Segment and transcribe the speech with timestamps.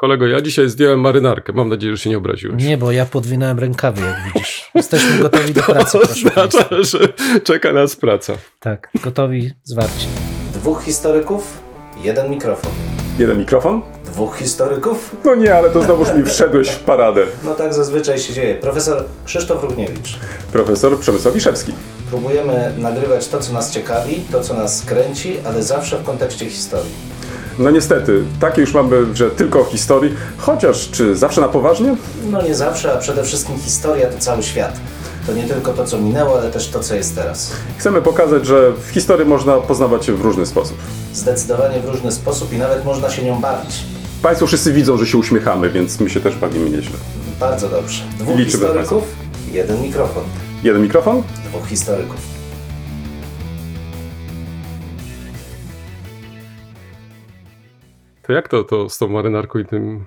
[0.00, 1.52] Kolego, ja dzisiaj zdjąłem marynarkę.
[1.52, 2.64] Mam nadzieję, że się nie obraziłeś.
[2.64, 4.70] Nie, bo ja podwinąłem rękawy, jak widzisz.
[4.74, 5.98] Jesteśmy gotowi do pracy.
[5.98, 6.98] To oznacza, że
[7.44, 8.32] czeka nas praca.
[8.60, 10.06] Tak, gotowi, zwarci.
[10.54, 11.60] Dwóch historyków,
[12.02, 12.70] jeden mikrofon.
[13.18, 13.82] Jeden mikrofon?
[14.04, 15.16] Dwóch historyków?
[15.24, 17.26] No nie, ale to znowuż mi wszedłeś w paradę.
[17.44, 18.54] No tak zazwyczaj się dzieje.
[18.54, 20.18] Profesor Krzysztof Równiewicz.
[20.52, 21.72] Profesor Przemysław Wiszewski.
[22.10, 26.90] Próbujemy nagrywać to, co nas ciekawi, to, co nas kręci, ale zawsze w kontekście historii.
[27.58, 31.96] No niestety, takie już mamy, że tylko o historii, chociaż czy zawsze na poważnie?
[32.30, 34.80] No nie zawsze, a przede wszystkim historia to cały świat.
[35.26, 37.52] To nie tylko to, co minęło, ale też to, co jest teraz.
[37.78, 40.76] Chcemy pokazać, że w historii można poznawać się w różny sposób.
[41.14, 43.84] Zdecydowanie w różny sposób i nawet można się nią bawić.
[44.22, 46.96] Państwo wszyscy widzą, że się uśmiechamy, więc my się też bawimy nieźle.
[47.40, 48.02] Bardzo dobrze.
[48.18, 49.04] Dwóch Liczymy historyków,
[49.52, 50.22] jeden mikrofon.
[50.62, 51.22] Jeden mikrofon?
[51.48, 52.37] Dwóch historyków.
[58.28, 60.06] To jak to, to z tą marynarką i tym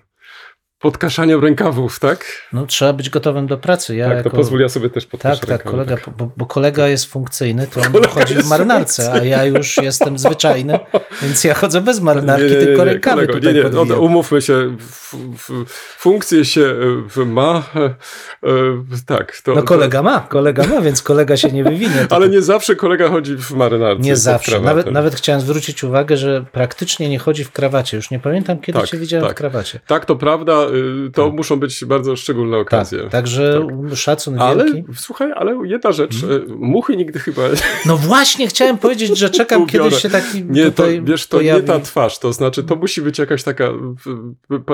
[0.82, 2.26] podkaszaniem rękawów, tak?
[2.54, 3.96] No trzeba być gotowym do pracy.
[3.96, 4.30] Ja tak, jako...
[4.30, 6.14] to pozwól ja sobie też podkaszać Tak, tak, kolega, tak.
[6.18, 10.80] Bo, bo kolega jest funkcyjny, to on chodzi w marynarce, a ja już jestem zwyczajny,
[11.22, 14.04] więc ja chodzę bez marynarki, tylko rękawy kolego, tutaj nie, nie, no, podwijam.
[14.04, 15.52] umówmy się, f, f,
[15.98, 16.76] funkcję się
[17.18, 17.94] e, ma, e, e,
[19.06, 19.42] tak.
[19.44, 22.06] To, No kolega ma, kolega ma, więc kolega się nie wywinie.
[22.10, 24.04] To, ale nie zawsze kolega chodzi w marynarce.
[24.04, 24.60] Nie zawsze.
[24.60, 27.98] Nawet, nawet chciałem zwrócić uwagę, że praktycznie nie chodzi w krawacie.
[27.98, 29.36] Już nie pamiętam, kiedy Tak, cię widziałem tak.
[29.36, 29.80] w krawacie.
[29.88, 30.71] Tak, to prawda,
[31.08, 33.10] y, to muszą być bardzo szczególne Tak, okazje.
[33.10, 34.84] także szacun Ale wielki.
[34.96, 37.42] słuchaj, ale jedna rzecz, y, muchy nigdy chyba
[37.86, 39.84] No właśnie, chciałem powiedzieć, że czekam, ubiorę.
[39.86, 41.62] kiedyś się taki Nie, to, wiesz, to pojawi.
[41.62, 43.70] nie ta twarz, to znaczy to musi być jakaś taka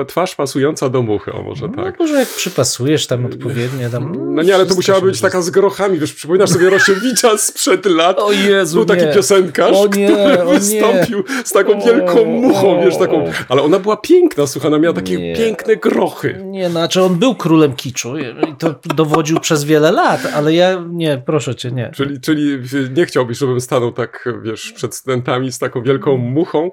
[0.06, 1.98] twarz pasująca do muchy, o może No tak.
[1.98, 3.90] może jak przypasujesz tam odpowiednio.
[3.90, 7.86] Tam, No nie, ale to musiała być taka z grochami, wiesz, przypominasz sobie Rosiewicza sprzed
[7.86, 9.12] lat, O Jezu, był taki nie.
[9.14, 10.58] piosenkarz, O nie, który o nie.
[10.58, 14.94] wystąpił z taką O, wielką muchą, wiesz, taką, ale ona była piękna, słuchaj, ona miała
[14.94, 15.36] takie Nie.
[15.36, 16.40] piękne grochy.
[16.44, 18.24] Nie, znaczy on był królem kiczu i
[18.58, 21.90] to dowodził przez wiele lat, ale ja nie, proszę cię, nie.
[21.94, 22.58] Czyli, czyli
[22.96, 26.70] nie chciałbyś, żebym stanął tak, wiesz, przed studentami z taką wielką muchą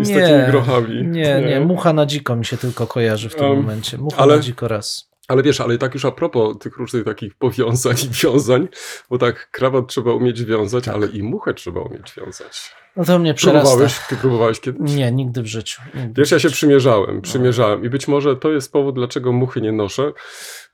[0.00, 1.06] i z takimi grochami.
[1.06, 3.98] Nie, nie, mucha na dziko mi się tylko kojarzy w tym Um, momencie.
[3.98, 5.05] Mucha ale- na dziko raz.
[5.28, 8.68] Ale wiesz, ale tak już a propos tych różnych takich powiązań i wiązań,
[9.10, 10.94] bo tak krawat trzeba umieć wiązać, Tak.
[10.94, 12.74] ale i muchę trzeba umieć wiązać.
[12.96, 13.60] No to mnie przerasta.
[13.68, 13.98] Próbowałeś?
[14.08, 14.94] Ty próbowałeś kiedyś?
[14.94, 15.82] Nie, nigdy w życiu.
[15.94, 16.56] Nigdy Wiesz, ja się w życiu.
[16.56, 20.12] przymierzałem, przymierzałem i być może to jest powód, dlaczego muchy nie noszę,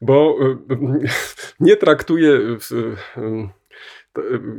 [0.01, 0.37] bo
[0.71, 0.79] y,
[1.61, 2.31] nie traktuję...
[2.33, 2.59] y,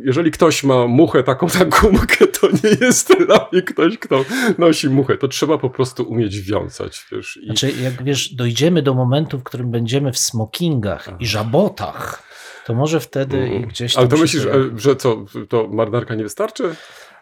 [0.03, 4.25] jeżeli ktoś ma muchę taką na gumkę, to nie jest dla mnie ktoś, kto
[4.57, 5.17] nosi muchę.
[5.17, 7.39] To trzeba po prostu umieć wiązać, wiesz.
[7.43, 12.23] I, Znaczy, jak wiesz, dojdziemy do momentu, w którym będziemy w smokingach i żabotach,
[12.65, 16.23] to może wtedy i gdzieś tam Ale to myślisz, e, że co, to marynarka nie
[16.23, 16.75] wystarczy?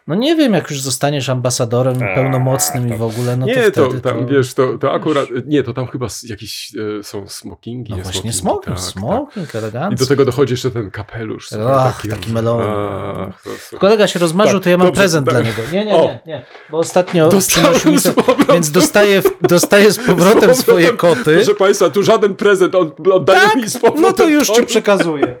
[0.06, 3.84] No nie wiem, jak już zostaniesz ambasadorem pełnomocnym i w ogóle, no to nie, to,
[3.84, 7.90] wtedy tam, wiesz, to, to akurat, nie, to tam chyba jakieś e, są smokingi.
[7.90, 9.54] No nie właśnie smoking, tak, smoking, tak.
[9.54, 10.04] I elegancko.
[10.04, 11.48] do tego dochodzi jeszcze ten kapelusz.
[11.68, 12.62] Ach, taki melon.
[12.62, 13.80] Ach, to, słuchaj.
[13.80, 15.34] Kolega się rozmarzył, Tak, to ja mam dobrze, prezent tak.
[15.34, 15.62] dla niego.
[15.72, 16.44] Nie, nie, nie, nie.
[16.70, 21.34] Bo ostatnio Dostałem mi to, więc dostaję, dostaję z powrotem swoje koty.
[21.36, 24.02] Proszę Państwa, tu żaden prezent od, oddaję mi z powrotem.
[24.02, 25.36] No to już ci to- przekazuję.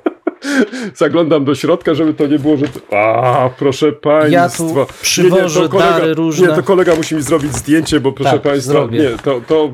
[0.94, 2.66] Zaglądam do środka, żeby to nie było, że...
[2.98, 4.28] A, proszę Państwa.
[4.28, 6.48] Ja tu przywożę dary różne.
[6.48, 8.98] Nie, to kolega musi mi zrobić zdjęcie, bo proszę Tak, Państwa, zrobię.
[8.98, 9.72] nie, to, to...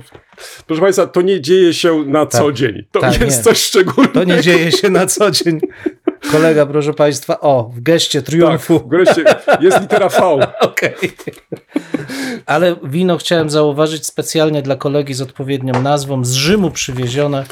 [0.66, 2.40] Proszę Państwa, to nie dzieje się na Tak.
[2.40, 2.84] co dzień.
[2.92, 3.44] To Tak, jest nie.
[3.44, 4.12] coś szczególnego.
[4.14, 5.60] To nie dzieje się na co dzień.
[6.33, 8.89] Kolega, proszę Państwa, o, w geście Tak, triumfu.
[8.89, 9.25] wreszcie
[9.61, 10.21] jest litera V.
[10.61, 10.94] Okej.
[12.47, 17.44] Ale wino chciałem zauważyć specjalnie dla kolegi z odpowiednią nazwą, z Rzymu przywiezione,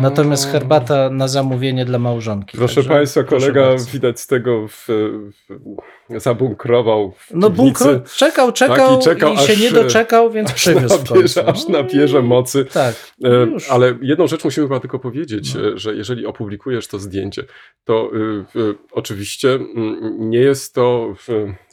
[0.00, 2.58] natomiast herbata na zamówienie dla małżonki.
[2.58, 3.90] Proszę Także Państwa, proszę kolega bardzo.
[3.90, 9.38] widać z tego w, w, zabunkrował w No bunkro czekał, czekał, Tak, i czekał, i
[9.38, 11.50] się aż, nie doczekał, więc przywiózł w nabierze, końcu.
[11.60, 12.64] aż nabierze mocy.
[12.64, 12.94] Tak,
[13.24, 13.68] E, już.
[13.68, 13.74] No.
[13.74, 17.44] Ale jedną rzecz musimy chyba tylko powiedzieć, e, że jeżeli opublikujesz to zdjęcie,
[17.84, 21.14] to y, y, oczywiście mm, nie jest to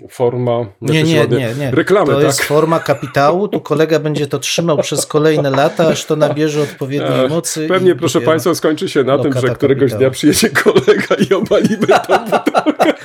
[0.09, 1.71] forma jak Nie, się nie, nie, nie.
[1.71, 2.23] reklamy, To tak?
[2.23, 7.25] jest forma kapitału, tu kolega będzie to trzymał przez kolejne lata, aż to nabierze odpowiedniej
[7.25, 7.67] E, mocy.
[7.67, 9.99] Pewnie, proszę dopiero Państwa, skończy się na tym, że któregoś kapitału.
[9.99, 12.19] dnia przyjedzie kolega i obalimy to.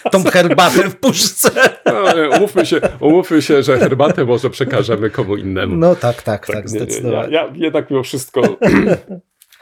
[0.12, 1.50] Tą herbatę w puszce.
[1.84, 5.76] Ale umówmy się, umówmy się, że herbatę może przekażemy komu innemu.
[5.76, 7.32] No tak, tak, tak, nie, zdecydowanie.
[7.34, 8.40] Ja, ja jednak mimo wszystko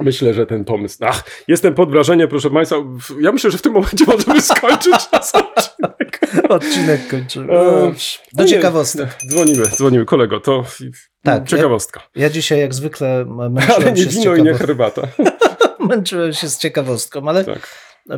[0.01, 0.99] myślę, że ten pomysł.
[1.01, 2.77] Ach, jestem pod wrażeniem, proszę Państwa.
[3.21, 6.21] Ja myślę, że w tym momencie możemy skończyć odcinek.
[6.49, 7.53] Odcinek kończymy.
[7.53, 7.93] E,
[8.33, 9.09] Do nie, ciekawostek.
[9.31, 10.05] Dzwonimy, dzwonimy.
[10.05, 10.65] Kolego, to
[11.23, 12.01] Tak, ciekawostka.
[12.15, 15.03] Ja dzisiaj jak zwykle m- Ale męczyłem nie się, z wino i nie herbata.
[15.89, 17.69] męczyłem się z ciekawostką, ale Tak.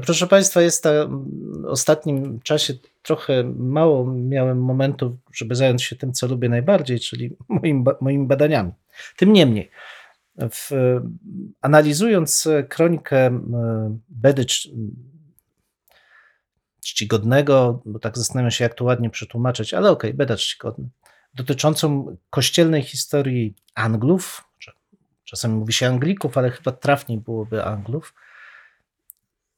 [0.04, 2.74] proszę Państwa, jest ta, w ostatnim czasie
[3.06, 8.72] trochę mało miałem momentów, żeby zająć się tym, co lubię najbardziej, czyli moim, moimi badaniami.
[9.16, 9.70] Tym niemniej,
[10.38, 10.70] w,
[11.60, 13.40] analizując kronikę
[14.08, 14.46] Bedy
[16.80, 20.88] czcigodnego, bo tak zastanawiam się, jak to ładnie przetłumaczyć, ale okej, okay, Beda czcigodny,
[21.34, 24.44] dotyczącą kościelnej historii Anglów,
[25.24, 28.14] czasami mówi się Anglików, ale chyba trafniej byłoby Anglów,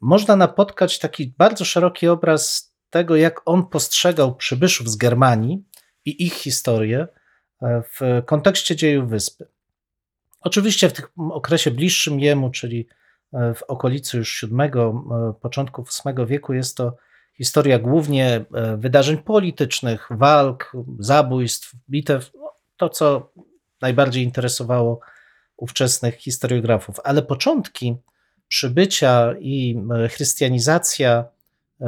[0.00, 5.64] można napotkać taki bardzo szeroki obraz tego, jak on postrzegał przybyszów z Germanii
[6.04, 7.08] i ich historię
[7.62, 9.48] e, w kontekście dziejów wyspy.
[10.40, 12.88] Oczywiście w tym okresie bliższym jemu, czyli
[13.32, 16.96] e, w okolicy już VII, e, początku VIII wieku, jest to
[17.36, 18.44] historia głównie
[18.76, 23.32] wydarzeń politycznych, walk, zabójstw, bitew, no, to co
[23.80, 25.00] najbardziej interesowało
[25.56, 26.96] ówczesnych historiografów.
[27.04, 27.96] Ale początki
[28.48, 31.37] przybycia i chrystianizacja E,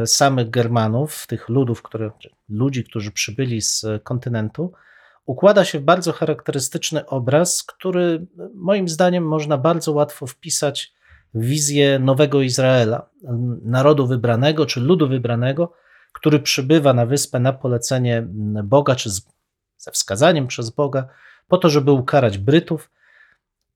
[0.07, 2.11] samych Germanów, tych ludów, które,
[2.49, 4.73] ludzi, którzy przybyli z kontynentu,
[5.27, 10.93] układa się w bardzo charakterystyczny obraz, który moim zdaniem można bardzo łatwo wpisać
[11.35, 13.11] w wizję nowego Izraela,
[13.63, 15.73] narodu wybranego czy ludu wybranego,
[16.13, 18.27] który przybywa na wyspę na polecenie
[18.65, 19.23] Boga czy z,
[19.77, 21.09] ze wskazaniem przez Boga,
[21.49, 22.91] po to, żeby ukarać Brytów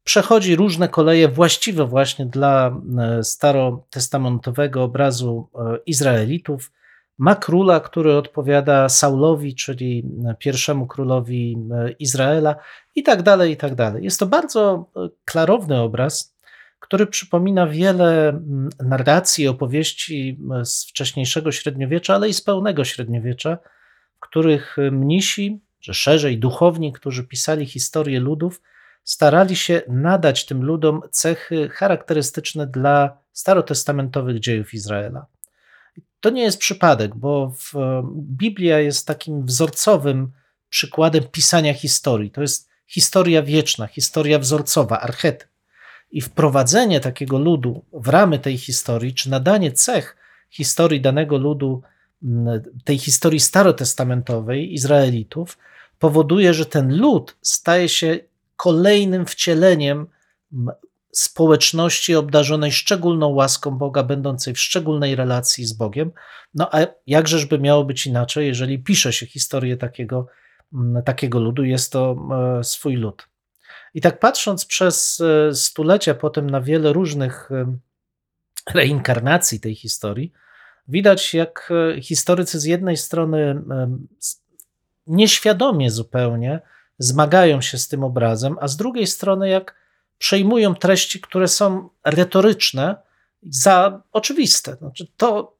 [0.05, 6.73] przechodzi różne koleje właściwe właśnie dla e, starotestamentowego obrazu e, Izraelitów.
[7.19, 11.57] Ma króla, który odpowiada Saulowi, czyli e, pierwszemu królowi
[11.99, 12.57] Izraela,
[12.95, 14.05] i tak dalej, i tak dalej.
[14.05, 14.91] Jest to bardzo
[15.25, 16.35] klarowny obraz,
[16.81, 18.41] który przypomina wiele
[18.85, 23.59] narracji, opowieści z wcześniejszego średniowiecza, ale i z pełnego średniowiecza,
[24.17, 28.61] w których mnisi, czy szerzej duchowni, którzy pisali historię ludów,
[29.05, 35.27] starali się nadać tym ludom cechy charakterystyczne dla starotestamentowych dziejów Izraela.
[36.21, 37.55] To nie jest przypadek, bo
[38.15, 40.33] Biblia jest takim wzorcowym
[40.69, 42.31] przykładem pisania historii.
[42.31, 45.49] To jest historia wieczna, historia wzorcowa, archetyp.
[46.11, 50.17] I wprowadzenie takiego ludu w ramy tej historii, czy nadanie cech
[50.51, 51.83] historii danego ludu,
[52.85, 55.59] tej historii starotestamentowej Izraelitów,
[55.99, 58.19] powoduje, że ten lud staje się
[58.65, 60.07] kolejnym wcieleniem
[61.13, 66.13] społeczności obdarzonej szczególną łaską Boga, będącej w szczególnej relacji z Bogiem.
[66.55, 70.27] No a jakżeż by miało być inaczej, jeżeli pisze się historię takiego,
[71.05, 72.17] takiego ludu, jest to
[72.61, 73.29] e, swój lud.
[73.95, 77.77] I tak patrząc przez e, stulecia potem na wiele różnych e,
[78.75, 80.33] reinkarnacji tej historii,
[80.89, 81.73] widać jak
[82.03, 83.63] historycy z jednej strony
[85.07, 86.61] nieświadomie zupełnie
[86.99, 89.75] zmagają się z tym obrazem, a z drugiej strony, jak
[90.19, 92.97] przejmują treści, które są retoryczne,
[93.43, 94.77] za oczywiste.
[94.77, 95.57] Znaczy to,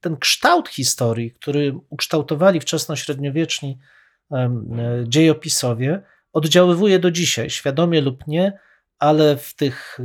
[0.00, 3.78] ten kształt historii, który ukształtowali wczesnośredniowieczni
[4.32, 4.50] e,
[5.04, 6.02] dziejopisowie,
[6.32, 8.58] oddziaływuje do dzisiaj, świadomie lub nie,
[8.98, 9.98] ale w tych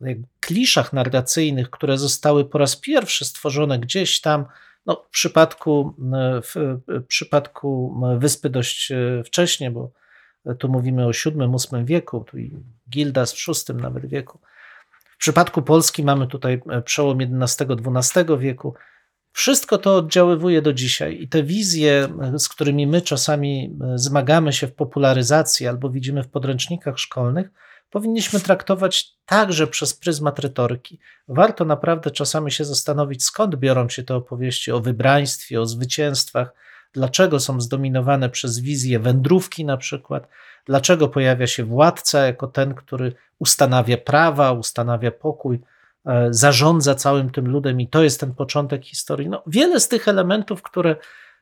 [0.00, 4.46] e, kliszach narracyjnych, które zostały po raz pierwszy stworzone gdzieś tam,
[4.86, 6.54] no, w, przypadku, e, w,
[6.88, 8.92] w przypadku wyspy dość
[9.24, 9.90] wcześnie, bo
[10.58, 12.56] tu mówimy o VII-VIII wieku, tu i
[12.90, 14.38] Gildas w VI nawet wieku.
[15.18, 18.74] W przypadku Polski mamy tutaj e, przełom XI-XII wieku.
[19.32, 24.52] Wszystko to oddziaływuje do dzisiaj i te wizje, e, z którymi my czasami e, zmagamy
[24.52, 27.50] się w popularyzacji albo widzimy w podręcznikach szkolnych,
[27.90, 30.98] powinniśmy traktować także przez pryzmat retoryki.
[31.28, 36.54] Warto naprawdę czasami się zastanowić, skąd biorą się te opowieści o wybraństwie, o zwycięstwach,
[36.92, 40.28] dlaczego są zdominowane przez wizję wędrówki na przykład,
[40.64, 45.60] dlaczego pojawia się władca jako ten, który ustanawia prawa, ustanawia pokój,
[46.06, 49.28] e, zarządza całym tym ludem i to jest ten początek historii.
[49.28, 50.96] No, wiele z tych elementów, które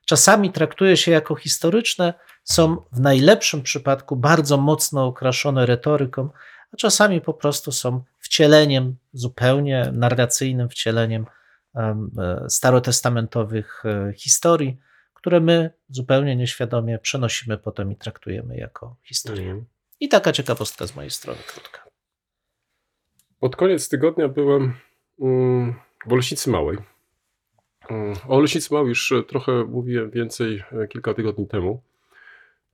[0.05, 6.29] czasami traktuje się jako historyczne, są w najlepszym przypadku bardzo mocno okraszone retoryką,
[6.73, 11.27] a czasami po prostu są wcieleniem, zupełnie narracyjnym wcieleniem
[11.75, 11.97] e,
[12.49, 14.86] starotestamentowych e, historii
[15.27, 19.51] które my zupełnie nieświadomie przenosimy potem i traktujemy jako historię.
[19.51, 19.65] Mm.
[20.01, 21.85] I taka ciekawostka z mojej strony krótka.
[23.41, 24.75] Pod koniec tygodnia byłem
[25.21, 25.75] mm,
[26.07, 26.79] w Olesicy Małej.
[27.91, 31.83] Mm, o Olesicy Małej już trochę mówiłem więcej e, kilka tygodni temu.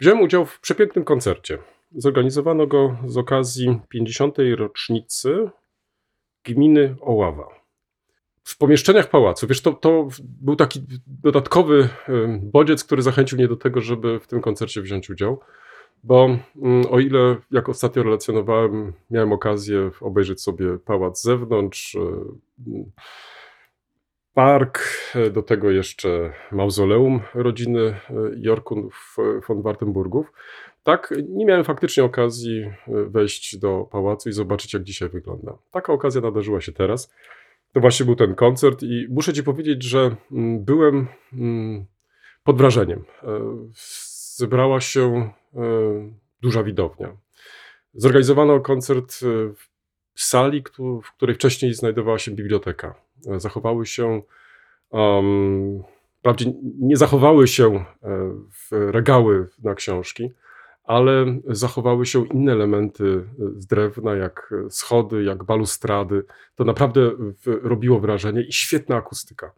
[0.01, 1.59] Wziąłem udział w przepięknym koncercie.
[1.95, 4.37] Zorganizowano go z okazji 50.
[4.57, 5.51] rocznicy
[6.45, 7.62] gminy Oława
[8.45, 9.47] w pomieszczeniach pałacu.
[9.47, 11.89] Wiesz, to, to był taki dodatkowy
[12.43, 15.41] bodziec, który zachęcił mnie do tego, żeby w tym koncercie wziąć udział.
[16.05, 16.25] Bo
[16.63, 21.97] mm, o ile, jak ostatnio relacjonowałem, miałem okazję obejrzeć sobie pałac z zewnątrz,
[24.35, 24.81] park,
[25.33, 27.95] do tego jeszcze mauzoleum rodziny
[28.37, 29.17] Jorkunów
[29.49, 30.33] von Wartenburgów.
[30.83, 35.59] Tak, nie miałem faktycznie okazji wejść do pałacu i zobaczyć, jak dzisiaj wygląda.
[35.71, 37.13] Taka okazja nadarzyła się teraz.
[37.73, 41.87] To właśnie był ten koncert i muszę ci powiedzieć, że mm, byłem mm,
[42.45, 43.05] pod wrażeniem.
[44.37, 45.31] Zebrała się
[46.43, 47.17] duża widownia.
[47.95, 49.15] Zorganizowano koncert
[50.15, 50.65] w sali,
[51.05, 52.95] w której wcześniej znajdowała się biblioteka.
[53.37, 54.23] Zachowały się,
[54.91, 55.83] um,
[56.19, 58.33] wprawdzie nie zachowały się e,
[58.71, 60.31] regały na książki,
[60.85, 63.25] ale zachowały się inne elementy
[63.57, 66.25] z drewna, jak schody, jak balustrady.
[66.55, 67.11] To naprawdę
[67.47, 69.53] robiło wrażenie i świetna akustyka.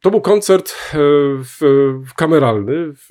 [0.00, 0.98] To był koncert e,
[1.44, 1.58] w,
[2.06, 2.92] w kameralny.
[2.92, 3.08] W,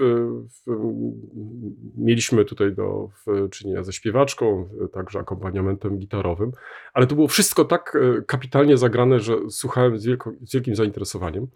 [1.98, 3.10] mieliśmy tutaj do
[3.52, 6.52] czynienia ze śpiewaczką, także akompaniamentem gitarowym,
[6.94, 11.48] ale to było wszystko tak e, kapitalnie zagrane, że słuchałem z, wielko, z wielkim zainteresowaniem.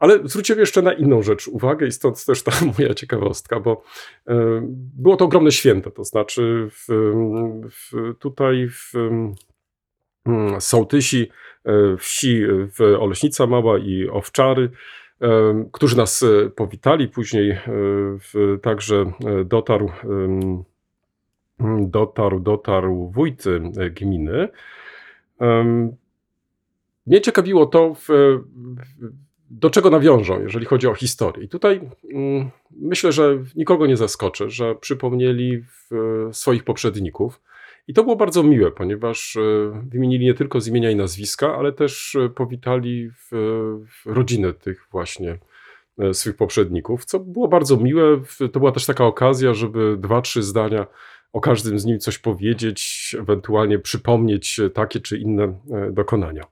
[0.00, 3.82] Ale zwróciłem jeszcze na inną rzecz uwagę i stąd też ta moja ciekawostka, bo
[4.28, 4.60] e,
[4.96, 6.86] było to ogromne święto, to znaczy w,
[7.70, 8.92] w, tutaj w
[10.26, 11.30] mm, sołtysi
[11.64, 14.70] e, wsi w Oleśnica Mała i Owczary,
[15.20, 15.28] e,
[15.72, 16.24] którzy nas
[16.56, 17.08] powitali.
[17.08, 17.58] Później
[18.62, 19.12] także
[19.44, 19.90] dotarł,
[21.80, 23.44] dotarł, dotarł wójt
[23.90, 24.48] gminy.
[27.06, 28.08] Mnie ciekawiło to, w,
[29.50, 31.44] do czego nawiążą, jeżeli chodzi o historię.
[31.44, 31.80] I tutaj
[32.12, 35.64] mm, myślę, że nikogo nie zaskoczę, że przypomnieli
[36.32, 37.40] swoich poprzedników.
[37.90, 39.40] I to było bardzo miłe, ponieważ e,
[39.88, 43.28] wymienili nie tylko z imienia i nazwiska, ale też e, powitali w,
[43.88, 45.38] w rodzinę tych właśnie
[45.98, 48.20] e, swych poprzedników, co było bardzo miłe.
[48.52, 50.86] To była też taka okazja, żeby dwa, trzy zdania
[51.32, 55.58] o każdym z nim coś powiedzieć, ewentualnie przypomnieć takie czy inne
[55.92, 56.44] dokonania.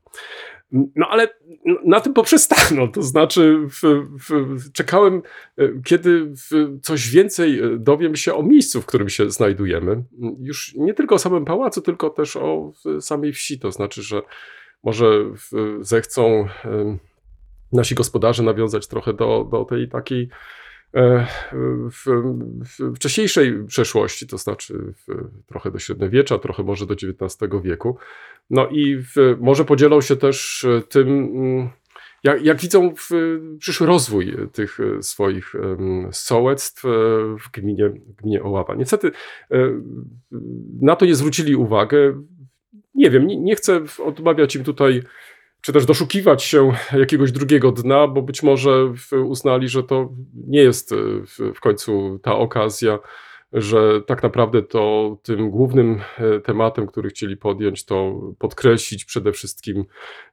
[0.72, 1.28] No ale
[1.84, 5.22] na tym poprzestano, to znaczy w, w, czekałem,
[5.58, 6.32] e, kiedy
[6.82, 10.04] coś więcej e, dowiem się o miejscu, w którym się znajdujemy.
[10.40, 14.22] Już nie tylko o samym pałacu, tylko też o samej wsi, to znaczy, że
[14.82, 15.24] może
[15.80, 16.48] zechcą
[17.72, 20.32] nasi gospodarze nawiązać trochę do, do tej takiej E,
[21.90, 22.04] w,
[22.78, 24.94] w wcześniejszej przeszłości, to znaczy
[25.46, 27.96] trochę do średniowiecza, trochę może do XIX wieku.
[28.50, 31.68] No i w, może podzielą się też tym, mm,
[32.24, 32.94] jak, jak widzą
[33.58, 35.52] przyszły rozwój tych swoich
[36.12, 36.88] sołectw e,
[37.38, 37.90] w gminie,
[38.22, 38.74] gminie Oława.
[38.74, 39.10] Niestety
[39.50, 39.56] e,
[40.80, 42.22] na to nie zwrócili uwagę.
[42.94, 45.02] Nie wiem, nie, nie chcę odmawiać im tutaj
[45.60, 48.92] czy też doszukiwać się jakiegoś drugiego dna, bo być może
[49.24, 50.08] uznali, że to
[50.46, 50.96] nie jest e,
[51.54, 52.98] w końcu ta okazja,
[53.52, 59.84] że tak naprawdę to tym głównym e, tematem, który chcieli podjąć, to podkreślić przede wszystkim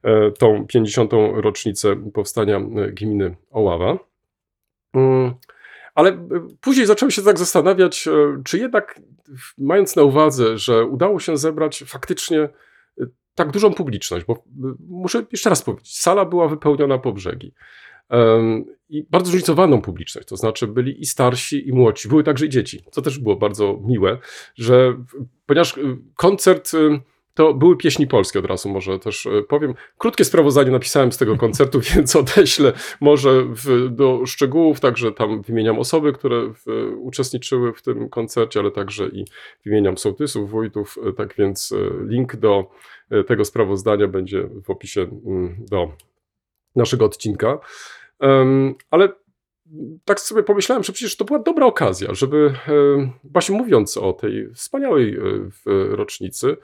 [0.02, 1.12] e, tą 50.
[1.34, 2.60] rocznicę powstania
[2.92, 3.98] gminy Oława.
[4.94, 5.34] Mm,
[5.94, 6.28] ale
[6.60, 8.08] później zacząłem się tak zastanawiać,
[8.44, 9.00] czy jednak
[9.58, 12.48] mając na uwadze, że udało się zebrać faktycznie
[13.36, 14.38] tak dużą publiczność, bo y,
[14.88, 17.52] muszę jeszcze raz powiedzieć, sala była wypełniona po brzegi.
[18.88, 22.82] I bardzo zróżnicowaną publiczność, to znaczy byli i starsi, i młodsi, były także i dzieci,
[22.90, 24.18] co też było bardzo miłe,
[24.54, 25.02] że
[25.46, 27.00] ponieważ y, koncert y,
[27.36, 29.74] to były pieśni polskie, od razu może też powiem.
[29.98, 35.78] Krótkie sprawozdanie napisałem z tego koncertu, więc odeślę może w, do szczegółów, także tam wymieniam
[35.78, 39.24] osoby, które w, uczestniczyły w tym koncercie, ale także i
[39.66, 41.74] wymieniam sołtysów, wójtów, tak więc
[42.08, 42.70] link do
[43.10, 45.92] E, tego sprawozdania będzie w opisie mm, do
[46.76, 47.58] naszego odcinka.
[48.90, 49.08] Ale
[50.04, 52.54] tak sobie pomyślałem, że przecież to była dobra okazja, żeby
[53.24, 55.20] właśnie mówiąc o tej wspaniałej e,
[55.96, 56.56] rocznicy,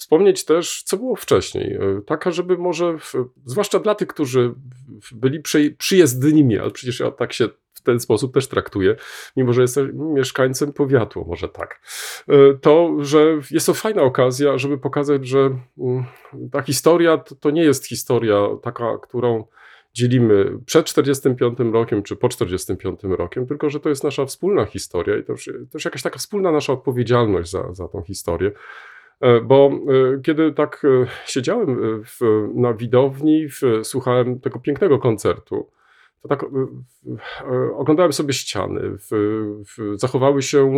[0.00, 1.74] wspomnieć też, co było wcześniej.
[1.74, 2.96] E, taka, żeby może,
[3.44, 4.54] zwłaszcza dla tych, którzy
[5.12, 5.42] byli
[5.78, 8.96] przyjezdnymi, ale przecież ja tak się w ten sposób też traktuję,
[9.36, 11.80] mimo że jestem mieszkańcem powiatu, może tak,
[12.28, 15.38] e, to, że jest to fajna okazja, żeby pokazać, że
[15.78, 16.04] mm,
[16.52, 19.44] ta historia to, to nie jest historia taka, którą
[19.94, 25.16] dzielimy przed 45 rokiem czy po 45 rokiem, tylko że to jest nasza wspólna historia
[25.16, 28.52] i też, też jakaś taka wspólna nasza odpowiedzialność za, za tą historię.
[29.20, 30.82] E, bo e, kiedy tak
[31.26, 35.70] siedziałem w, na widowni, w, słuchałem tego pięknego koncertu,
[36.22, 36.46] to tak e,
[37.76, 38.80] oglądałem sobie ściany.
[38.82, 39.08] W,
[39.64, 40.72] w, zachowały się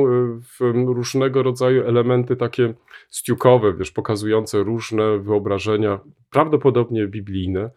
[0.60, 2.74] e, różnego rodzaju elementy takie
[3.10, 7.70] stiukowe, wiesz, pokazujące różne wyobrażenia, prawdopodobnie biblijne.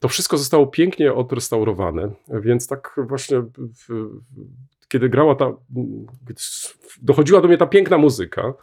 [0.00, 3.42] To wszystko zostało pięknie odrestaurowane, więc tak właśnie
[4.88, 5.52] kiedy grała ta,
[7.02, 8.54] dochodziła do mnie ta piękna muzyka,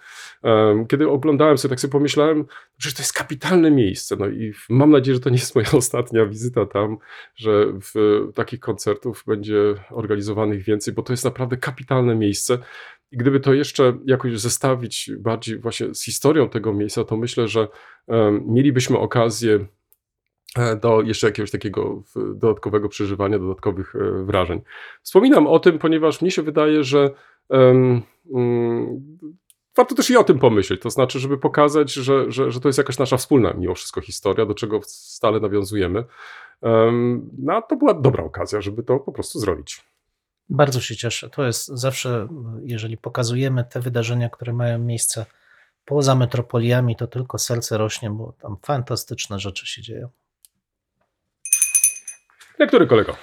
[0.89, 2.45] kiedy oglądałem sobie, tak sobie pomyślałem,
[2.77, 4.15] że to jest kapitalne miejsce.
[4.15, 6.97] No i mam nadzieję, że to nie jest moja ostatnia wizyta tam,
[7.35, 12.57] że w takich koncertów będzie organizowanych więcej, bo to jest naprawdę kapitalne miejsce.
[13.11, 17.67] I gdyby to jeszcze jakoś zestawić bardziej właśnie z historią tego miejsca, to myślę, że
[18.07, 19.65] um, mielibyśmy okazję
[20.81, 24.61] do jeszcze jakiegoś takiego dodatkowego przeżywania, dodatkowych e, wrażeń.
[25.01, 27.09] Wspominam o tym, ponieważ mi się wydaje, że
[27.49, 29.17] um, um,
[29.75, 30.81] warto też i o tym pomyśleć.
[30.81, 34.45] To znaczy, żeby pokazać, że, że, że to jest jakaś nasza wspólna mimo wszystko historia,
[34.45, 36.03] do czego stale nawiązujemy.
[37.37, 39.83] No, a to była dobra okazja, żeby to po prostu zrobić.
[40.49, 41.29] Bardzo się cieszę.
[41.29, 42.27] To jest zawsze,
[42.63, 45.25] jeżeli pokazujemy te wydarzenia, które mają miejsce
[45.85, 50.09] poza metropoliami, to tylko serce rośnie, bo tam fantastyczne rzeczy się dzieją.
[52.59, 53.15] Lektury, kolego.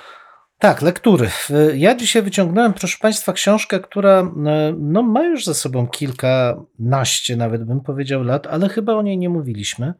[0.58, 1.28] Tak, lektury.
[1.74, 4.32] Ja dzisiaj wyciągnąłem, proszę Państwa, książkę, która
[4.78, 9.28] no, ma już za sobą kilkanaście, nawet bym powiedział, lat, ale chyba o niej nie
[9.28, 9.94] mówiliśmy.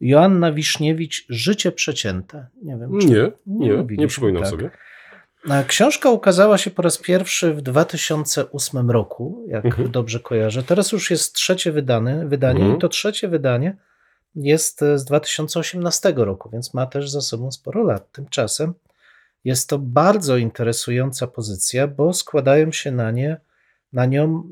[0.00, 2.46] Joanna Wiszniewicz, Życie przecięte.
[2.62, 4.50] Nie wiem, czy nie, nie, nie przypominam tak.
[4.50, 4.70] sobie.
[5.66, 9.90] Książka ukazała się po raz pierwszy w 2008 roku, jak mhm.
[9.90, 10.62] dobrze kojarzę.
[10.62, 12.76] Teraz już jest trzecie wydane, wydanie mhm.
[12.76, 13.76] i to trzecie wydanie
[14.36, 18.12] jest z 2018 roku, więc ma też za sobą sporo lat.
[18.12, 18.74] Tymczasem
[19.44, 23.40] jest to bardzo interesująca pozycja, bo składają się na nie
[23.92, 24.48] na nią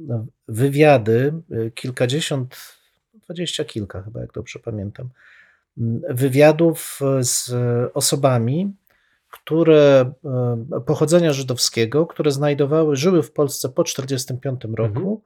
[0.49, 1.33] wywiady,
[1.75, 2.57] kilkadziesiąt,
[3.15, 5.09] dwadzieścia kilka chyba, jak dobrze pamiętam,
[6.11, 7.53] wywiadów z
[7.95, 8.73] osobami,
[9.31, 15.17] które e, pochodzenia żydowskiego, które znajdowały, żyły w Polsce po 1945 roku mhm.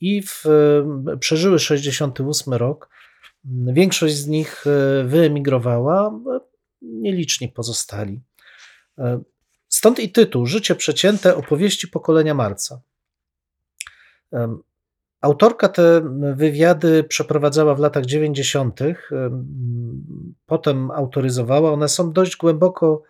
[0.00, 2.88] i w, e, przeżyły 68 rok.
[3.72, 6.20] Większość z nich e, wyemigrowała,
[6.82, 8.20] nieliczni pozostali.
[9.68, 12.80] Stąd i tytuł Życie przecięte opowieści pokolenia Marca.
[15.20, 16.00] Autorka te
[16.34, 18.80] wywiady przeprowadzała w latach 90.,
[20.46, 21.72] potem autoryzowała.
[21.72, 23.02] One są dość głęboko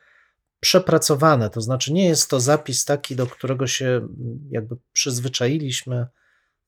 [0.61, 4.09] przepracowane, to znaczy nie jest to zapis taki, do którego się
[4.51, 6.07] jakby przyzwyczailiśmy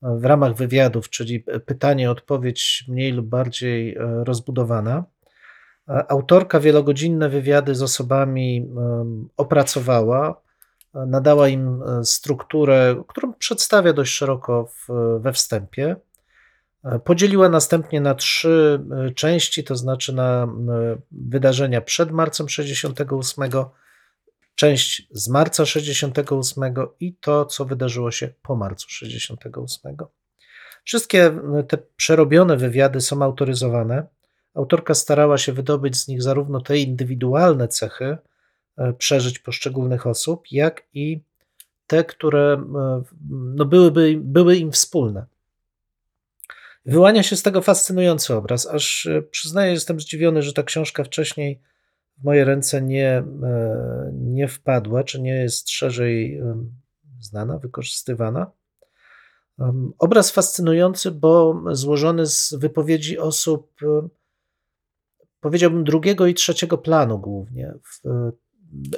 [0.02, 5.04] w ramach wywiadów, czyli pytanie, odpowiedź mniej lub bardziej e, rozbudowana.
[5.88, 8.70] E, autorka wielogodzinne wywiady z osobami
[9.36, 10.40] opracowała,
[10.94, 14.88] e, nadała im strukturę, którą przedstawia dość szeroko w,
[15.20, 15.96] we wstępie.
[17.04, 20.48] Podzieliła następnie na trzy części, to znaczy na
[21.12, 23.50] wydarzenia przed marcem 68,
[24.60, 26.64] część z marca 68
[27.00, 29.96] i to, co wydarzyło się po marcu 68.
[30.84, 34.06] Wszystkie te przerobione wywiady są autoryzowane.
[34.54, 38.18] Autorka starała się wydobyć z nich zarówno te indywidualne cechy
[38.76, 41.22] e, przeżyć poszczególnych osób, jak i
[41.86, 45.26] te, które e, no, byłyby, były im wspólne.
[46.86, 51.60] Wyłania się z tego fascynujący obraz, aż e, przyznaję, jestem zdziwiony, że ta książka wcześniej
[52.20, 53.08] w moje ręce nie,
[53.42, 56.42] e, nie wpadła, czy nie jest szerzej
[57.20, 58.50] znana, wykorzystywana.
[59.98, 63.80] Obraz fascynujący, bo złożony z wypowiedzi osób,
[65.40, 67.74] powiedziałbym, drugiego i trzeciego planu głównie,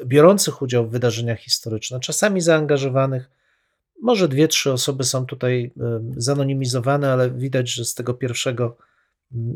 [0.05, 3.31] biorących udział w wydarzeniach historycznych, czasami zaangażowanych.
[4.03, 5.73] Może dwie, trzy osoby są tutaj
[6.17, 8.77] zanonimizowane, ale widać, że z tego pierwszego,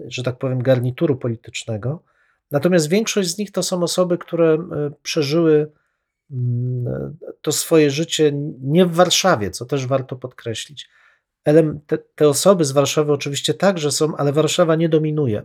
[0.07, 2.02] że tak powiem, garnituru politycznego
[2.51, 5.73] Natomiast większość z nich to są osoby, które e, przeżyły
[6.31, 8.33] mm, to swoje życie
[8.63, 10.89] nie w Warszawie, co też warto podkreślić.
[12.17, 15.43] Te, osoby z Warszawy oczywiście także są, ale Warszawa nie dominuje.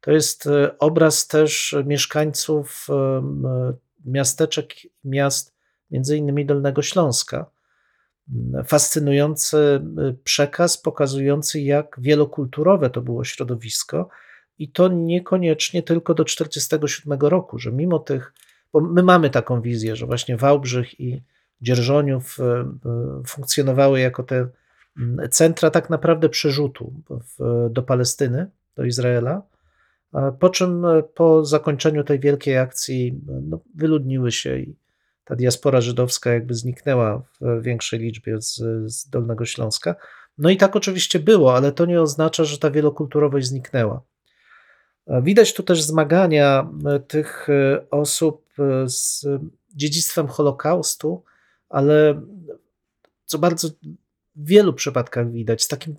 [0.00, 3.22] To jest e, obraz też mieszkańców e,
[4.04, 5.54] miasteczek, miast,
[5.90, 7.50] między innymi Dolnego Śląska.
[8.66, 9.80] Fascynujący
[10.24, 14.08] przekaz pokazujący, jak wielokulturowe to było środowisko
[14.58, 18.32] i to niekoniecznie tylko do 1947 roku, że mimo tych,
[18.72, 21.22] bo my mamy taką wizję, że właśnie Wałbrzych i
[21.60, 22.68] Dzierżoniów e, e,
[23.26, 24.48] funkcjonowały jako te
[25.30, 29.42] centra tak naprawdę przerzutu w, do Palestyny, do Izraela,
[30.40, 34.76] po czym e, po zakończeniu tej wielkiej akcji no, wyludniły się i
[35.24, 38.54] ta diaspora żydowska jakby zniknęła w większej liczbie z,
[38.92, 39.94] z Dolnego Śląska.
[40.38, 44.02] No i tak oczywiście było, ale to nie oznacza, że ta wielokulturowość zniknęła.
[45.06, 49.26] Widać tu też zmagania e, tych e, osób e, z
[49.74, 51.24] dziedzictwem Holokaustu,
[51.68, 52.22] ale
[53.24, 53.68] co bardzo
[54.36, 55.96] w wielu przypadkach widać, z takim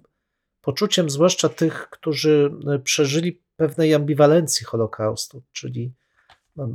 [0.62, 2.52] poczuciem, zwłaszcza tych, którzy
[2.84, 5.94] przeżyli pewnej ambiwalencji Holokaustu, czyli
[6.56, 6.70] no,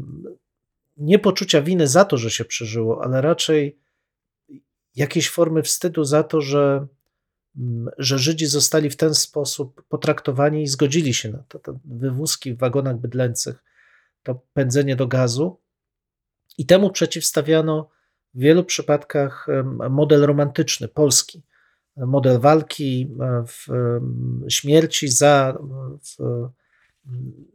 [0.96, 3.78] nie poczucia winy za to, że się przeżyło, ale raczej
[4.96, 6.86] jakiejś formy wstydu za to, że,
[7.98, 11.58] że Żydzi zostali w ten sposób potraktowani i zgodzili się na to.
[11.58, 13.64] Te wywózki w wagonach bydlęcych,
[14.22, 15.60] to pędzenie do gazu.
[16.58, 17.90] I temu przeciwstawiano
[18.34, 19.46] w wielu przypadkach
[19.90, 21.42] model romantyczny, polski.
[21.96, 23.66] Model walki, e, w
[24.48, 25.58] śmierci za
[26.18, 26.48] w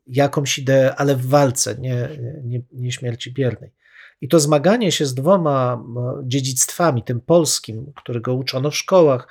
[0.07, 2.09] jakąś ideę, ale w walce, nie,
[2.43, 3.71] nie, nie śmierci biernej.
[4.21, 5.83] I to zmaganie się z dwoma
[6.23, 9.27] dziedzictwami, tym polskim, którego uczono w szkołach,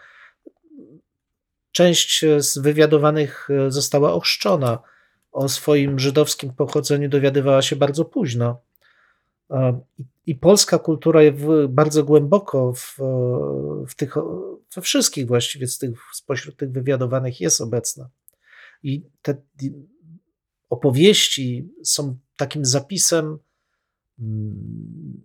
[1.77, 4.79] część z wywiadowanych e, została ochrzczona,
[5.33, 8.61] o swoim żydowskim pochodzeniu dowiadywała się bardzo późno.
[10.27, 11.21] I polska kultura
[11.69, 12.97] bardzo głęboko w,
[13.89, 14.15] w tych,
[14.75, 18.09] we wszystkich właściwie z tych, spośród tych wywiadowanych jest obecna.
[18.83, 19.35] I te
[20.71, 23.39] opowieści są takim zapisem,
[24.19, 25.23] mm,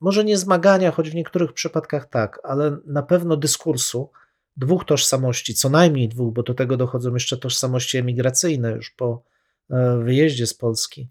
[0.00, 4.10] może nie zmagania, choć w niektórych przypadkach tak, ale na pewno dyskursu
[4.56, 9.22] dwóch tożsamości, co najmniej dwóch, bo do tego dochodzą jeszcze tożsamości emigracyjne już po
[9.70, 11.08] e, wyjeździe z Polski.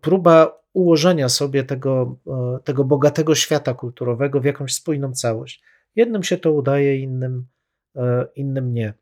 [0.00, 5.62] Próba ułożenia sobie tego, e, tego bogatego świata kulturowego w jakąś spójną całość.
[5.96, 7.46] Jednym się to udaje, innym,
[7.96, 8.94] e, innym nie.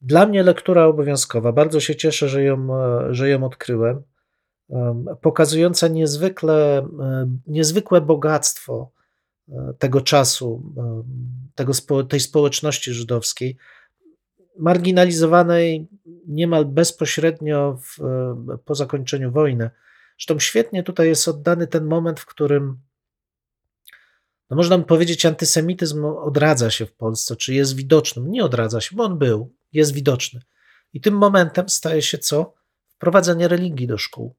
[0.00, 1.52] Dla mnie lektura obowiązkowa.
[1.52, 2.68] Bardzo się cieszę, że ją,
[3.10, 4.02] że ją odkryłem.
[5.20, 6.88] Pokazująca niezwykle,
[7.46, 8.90] niezwykłe bogactwo
[9.78, 10.72] tego czasu,
[11.54, 11.72] tego,
[12.08, 13.56] tej społeczności żydowskiej,
[14.58, 15.88] marginalizowanej
[16.26, 17.98] niemal bezpośrednio w,
[18.64, 19.70] po zakończeniu wojny.
[20.18, 22.78] Zresztą świetnie tutaj jest oddany ten moment, w którym,
[24.50, 28.22] no można by powiedzieć, antysemityzm odradza się w Polsce, czy jest widoczny.
[28.26, 30.40] Nie odradza się, bo on był, jest widoczny.
[30.92, 32.54] I tym momentem staje się co?
[32.88, 34.34] Wprowadzenie religii do szkół.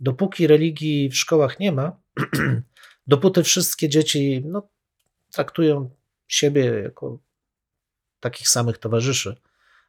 [0.00, 1.96] Dopóki religii w szkołach nie ma,
[3.06, 4.68] dopóty wszystkie dzieci no,
[5.32, 5.90] traktują
[6.28, 7.18] siebie jako
[8.20, 9.36] takich samych towarzyszy.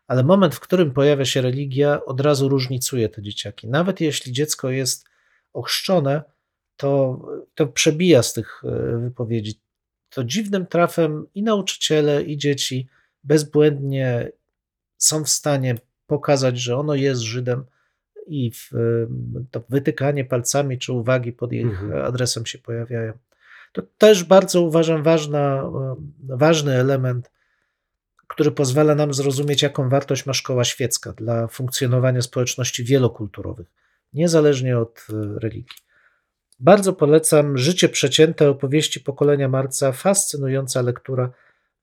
[0.07, 3.67] Ale moment, w którym pojawia się religia, od razu różnicuje te dzieciaki.
[3.67, 5.05] Nawet jeśli dziecko jest
[5.53, 6.23] ochrzczone,
[6.77, 7.21] to,
[7.55, 9.59] to przebija z tych e, wypowiedzi.
[10.09, 12.87] To dziwnym trafem i nauczyciele, i dzieci
[13.23, 14.31] bezbłędnie
[14.97, 15.75] są w stanie
[16.07, 17.65] pokazać, że ono jest Żydem
[18.27, 18.71] i w,
[19.51, 22.05] to wytykanie palcami czy uwagi pod ich mhm.
[22.05, 23.13] adresem się pojawiają.
[23.73, 27.31] To też bardzo uważam ważna, e, ważny element,
[28.27, 33.67] który pozwala nam zrozumieć, jaką wartość ma szkoła świecka dla funkcjonowania społeczności wielokulturowych
[34.13, 35.77] niezależnie od e, religii.
[36.59, 41.31] Bardzo polecam Życie przecięte opowieści pokolenia Marca, fascynująca lektura,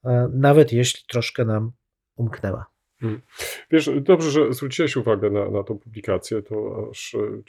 [0.04, 1.72] e, nawet jeśli troszkę nam
[2.16, 2.73] umknęła.
[3.04, 3.20] Hmm.
[3.70, 7.42] Wiesz, dobrze, że zwróciłeś uwagę na, na tą publikację, to aż e,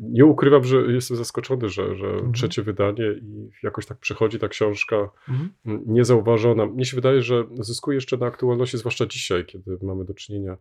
[0.00, 2.32] nie ukrywam, że jestem zaskoczony, że, że mhm.
[2.32, 4.96] trzecie wydanie i jakoś tak przechodzi ta książka
[5.28, 5.50] mhm.
[5.86, 6.66] niezauważona.
[6.66, 10.56] Mnie się wydaje, że zyskuje jeszcze na aktualności, zwłaszcza dzisiaj, kiedy mamy do czynienia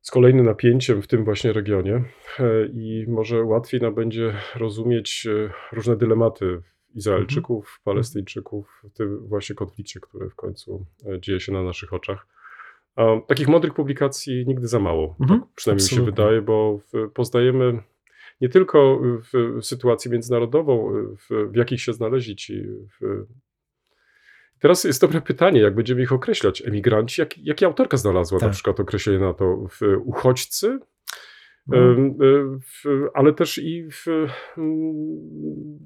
[0.00, 2.04] z kolejnym napięciem w tym właśnie regionie
[2.38, 6.62] e, i może łatwiej nam będzie rozumieć e, różne dylematy
[6.94, 7.78] Izraelczyków, mhm.
[7.84, 12.26] Palestyńczyków w tym właśnie konflikcie, który w końcu e, dzieje się na naszych oczach.
[12.96, 15.40] A takich mądrych publikacji nigdy za mało, mhm.
[15.40, 15.98] tak przynajmniej Absolutnie.
[15.98, 16.80] mi się wydaje, bo
[17.14, 17.82] poznajemy
[18.40, 22.62] nie tylko w sytuacji międzynarodową, w, w jakich się znaleźli ci
[24.62, 26.62] Teraz jest dobre pytanie, jak będziemy ich określać.
[26.66, 28.48] Emigranci, jak, jakie autorka znalazła tak.
[28.48, 29.56] na przykład określenie na to?
[29.70, 30.78] W uchodźcy?
[31.66, 31.76] No.
[32.60, 34.06] W, ale też i w,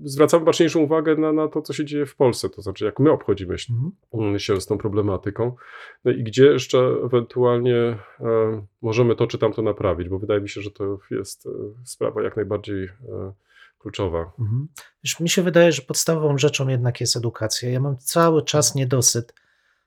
[0.05, 3.11] zwracamy baczniejszą uwagę na, na to, co się dzieje w Polsce, to znaczy jak my
[3.11, 3.75] obchodzimy się,
[4.13, 4.39] mhm.
[4.39, 5.57] się z tą problematyką
[6.05, 10.61] no i gdzie jeszcze ewentualnie e, możemy to czy tamto naprawić, bo wydaje mi się,
[10.61, 11.51] że to jest e,
[11.85, 13.33] sprawa jak najbardziej e,
[13.79, 14.33] kluczowa.
[14.39, 14.69] Mhm.
[15.05, 17.71] Wiesz, mi się wydaje, że podstawową rzeczą jednak jest edukacja.
[17.71, 19.35] Ja mam cały czas niedosyt.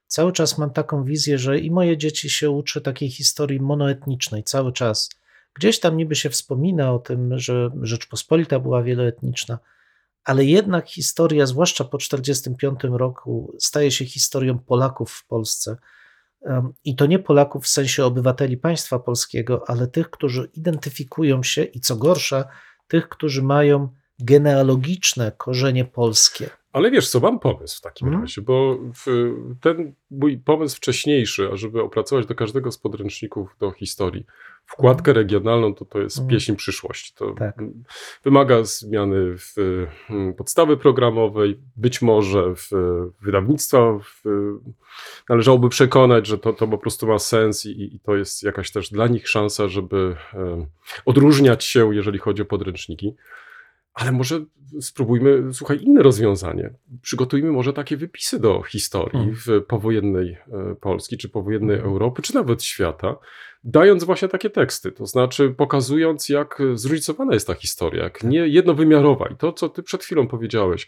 [0.08, 4.74] Cały czas mam taką wizję, że i moje dzieci się uczy takiej historii monoetnicznej, cały
[4.74, 5.10] czas.
[5.54, 9.60] Gdzieś tam niby się wspomina o tym, że Rzeczpospolita była wieloetniczna,
[10.24, 15.78] ale jednak historia, zwłaszcza po 1945 roku, staje się historią Polaków w Polsce.
[16.84, 21.80] I to nie Polaków w sensie obywateli państwa polskiego, ale tych, którzy identyfikują się i
[21.80, 22.48] co gorsza,
[22.88, 26.50] tych, którzy mają genealogiczne korzenie polskie.
[26.74, 28.22] Ale wiesz co, mam pomysł w takim hmm.
[28.22, 28.78] razie, bo
[29.62, 34.26] ten mój pomysł wcześniejszy, ażeby opracować do każdego z podręczników do historii
[34.66, 35.24] wkładkę hmm.
[35.24, 36.30] regionalną, to to jest hmm.
[36.30, 37.14] pieśń przyszłości.
[37.16, 37.56] To tak.
[38.24, 39.56] wymaga zmiany w
[40.38, 42.70] podstawy programowej, być może w
[43.22, 44.00] wydawnictwa.
[44.00, 44.24] W,
[45.30, 48.90] należałoby przekonać, że to, to po prostu ma sens i, i to jest jakaś też
[48.90, 50.16] dla nich szansa, żeby
[51.06, 53.16] odróżniać się, jeżeli chodzi o podręczniki.
[54.00, 54.46] Ale może
[54.82, 56.74] spróbujmy, słuchaj, inne rozwiązanie.
[57.02, 59.36] Przygotujmy może takie wypisy do historii Mhm.
[59.36, 60.38] w powojennej
[60.72, 63.16] e, Polski, czy powojennej Europy, czy nawet świata,
[63.64, 69.28] dając właśnie takie teksty, to znaczy pokazując, jak zróżnicowana jest ta historia, jak nie jednowymiarowa.
[69.28, 70.88] I to, co ty przed chwilą powiedziałeś,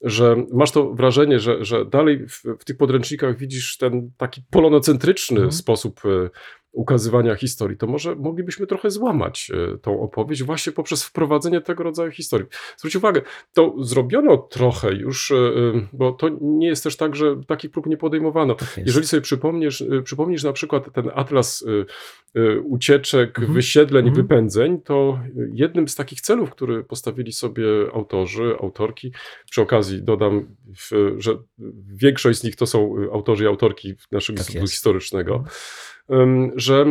[0.00, 5.36] że masz to wrażenie, że, że dalej w, w tych podręcznikach widzisz ten taki polonocentryczny
[5.36, 5.52] Mhm.
[5.52, 6.30] sposób e,
[6.74, 12.10] ukazywania historii, to może moglibyśmy trochę złamać e, tą opowieść właśnie poprzez wprowadzenie tego rodzaju
[12.10, 12.46] historii.
[12.76, 15.50] Zwróć uwagę, to zrobiono trochę już, e, e,
[15.92, 18.54] bo to nie jest też tak, że takich prób nie podejmowano.
[18.54, 18.80] Tak.
[18.86, 21.64] Jeżeli sobie przypomnisz, przypomnisz na przykład ten atlas
[22.64, 23.54] ucieczek, Mhm.
[23.54, 24.22] wysiedleń, Mhm.
[24.22, 25.20] wypędzeń, to
[25.52, 29.12] jednym z takich celów, który postawili sobie autorzy, autorki,
[29.50, 30.56] przy okazji dodam,
[31.18, 31.38] że
[31.94, 34.70] większość z nich to są autorzy i autorki naszego Tak Instytutu.
[34.70, 35.44] Historycznego, ym,
[36.56, 36.86] że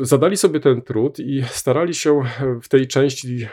[0.00, 2.22] y, zadali sobie ten trud i starali się
[2.62, 3.46] w tej części y,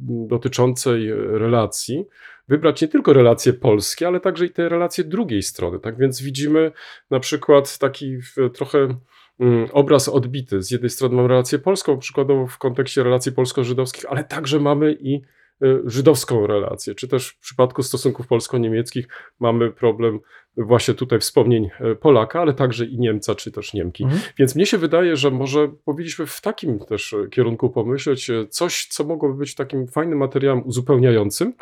[0.00, 2.04] dotyczącej relacji
[2.48, 5.80] wybrać nie tylko relacje polskie, ale także i te relacje drugiej strony.
[5.80, 6.72] Tak więc widzimy
[7.10, 8.16] na przykład taki
[8.54, 8.88] trochę
[9.40, 10.62] mm, obraz odbity.
[10.62, 15.22] Z jednej strony mamy relację polską, przykładowo w kontekście relacji polsko-żydowskich, ale także mamy i
[15.84, 19.08] żydowską relację, czy też w przypadku stosunków polsko-niemieckich
[19.40, 20.20] mamy problem
[20.56, 24.04] właśnie tutaj wspomnień y, Polaka, ale także i Niemca, czy też Niemki.
[24.04, 24.22] Mhm.
[24.38, 29.04] Więc mnie się wydaje, że może powinniśmy w takim też e, kierunku pomyśleć, coś, co
[29.04, 31.52] mogłoby być takim fajnym materiałem uzupełniającym.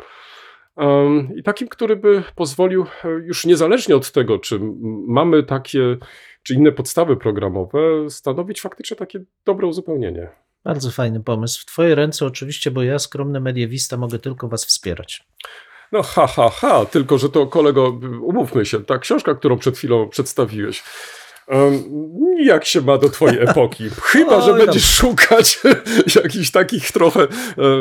[1.35, 2.85] I takim, który by pozwolił
[3.23, 4.59] już niezależnie od tego, czy
[5.07, 5.97] mamy takie,
[6.43, 7.79] czy inne podstawy programowe,
[8.09, 10.29] stanowić faktycznie takie dobre uzupełnienie.
[10.65, 11.61] Bardzo fajny pomysł.
[11.61, 15.23] W Twoje ręce oczywiście, bo ja, skromny mediewista, mogę tylko Was wspierać.
[15.91, 20.09] No ha, ha, ha, tylko że to kolego, umówmy się, ta książka, którą przed chwilą
[20.09, 20.83] przedstawiłeś,
[22.39, 23.83] jak się ma do twojej epoki?
[24.01, 25.59] Chyba, że będziesz szukać
[26.23, 27.27] jakichś takich trochę e,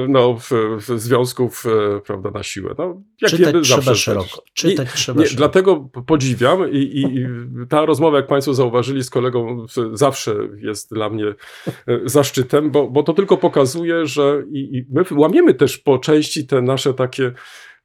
[0.09, 2.75] no, w, w związków e, prawda, na siłę.
[2.79, 4.43] No, jak Czytać wiemy, trzeba zawsze szeroko.
[4.55, 5.39] Czytać Nie, trzeba nie, szeroko.
[5.39, 7.27] Dlatego podziwiam i, i, i
[7.69, 13.03] ta rozmowa, jak Państwo zauważyli z kolegą, zawsze jest dla mnie e, zaszczytem, bo, bo
[13.03, 17.33] to tylko pokazuje, że i, i my łamiemy też po części te nasze takie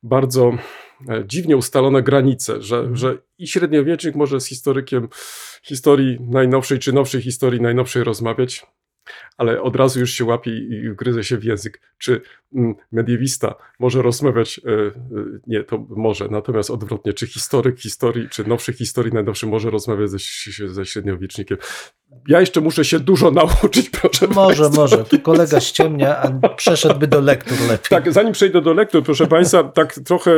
[0.04, 0.52] bardzo
[1.26, 2.96] dziwnie ustalone granice, że, Mhm.
[2.96, 5.08] że i średniowiecznik może z historykiem
[5.64, 8.66] historii najnowszej czy nowszej historii najnowszej rozmawiać,
[9.38, 11.82] ale od razu już się łapie i gryzie się w język.
[11.98, 12.22] Czy
[12.56, 14.94] mm, mediewista może rozmawiać, e, e,
[15.48, 20.18] nie, to może, natomiast odwrotnie, czy historyk historii, czy nowszej historii najnowszy może rozmawiać ze,
[20.68, 21.58] ze średniowiecznikiem.
[22.28, 24.82] Ja jeszcze muszę się dużo nauczyć, proszę Może, państwa.
[24.82, 24.98] może.
[25.04, 27.90] Tu kolega ściemnia, a przeszedłby do lektur lepiej.
[27.90, 30.32] Tak, zanim przejdę do lektur, proszę Państwa, tak trochę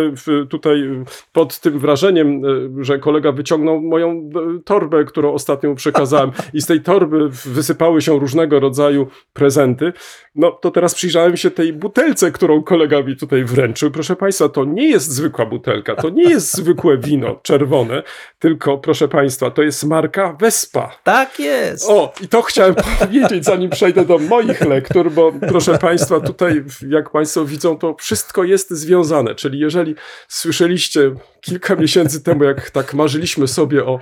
[0.50, 2.42] tutaj pod tym wrażeniem,
[2.80, 7.30] e, że kolega wyciągnął moją e, torbę, którą ostatnio mu przekazałem i z tej torby
[7.30, 9.94] wysypały się różnego rodzaju prezenty,
[10.36, 13.92] no to teraz przyjrzałem się tej butelce, którą kolega mi tutaj wręczył.
[13.92, 18.04] Proszę Państwa, to nie jest zwykła butelka, to nie jest zwykłe wino czerwone,
[18.40, 20.92] tylko proszę Państwa, to jest marka Vespa.
[21.04, 21.61] Tak jest.
[21.88, 27.10] O, i to chciałem powiedzieć, zanim przejdę do moich lektur, bo proszę Państwa, tutaj, jak
[27.10, 29.36] Państwo widzą, to wszystko jest związane.
[29.36, 29.96] Czyli jeżeli
[30.28, 34.00] słyszeliście kilka miesięcy temu, jak tak marzyliśmy sobie o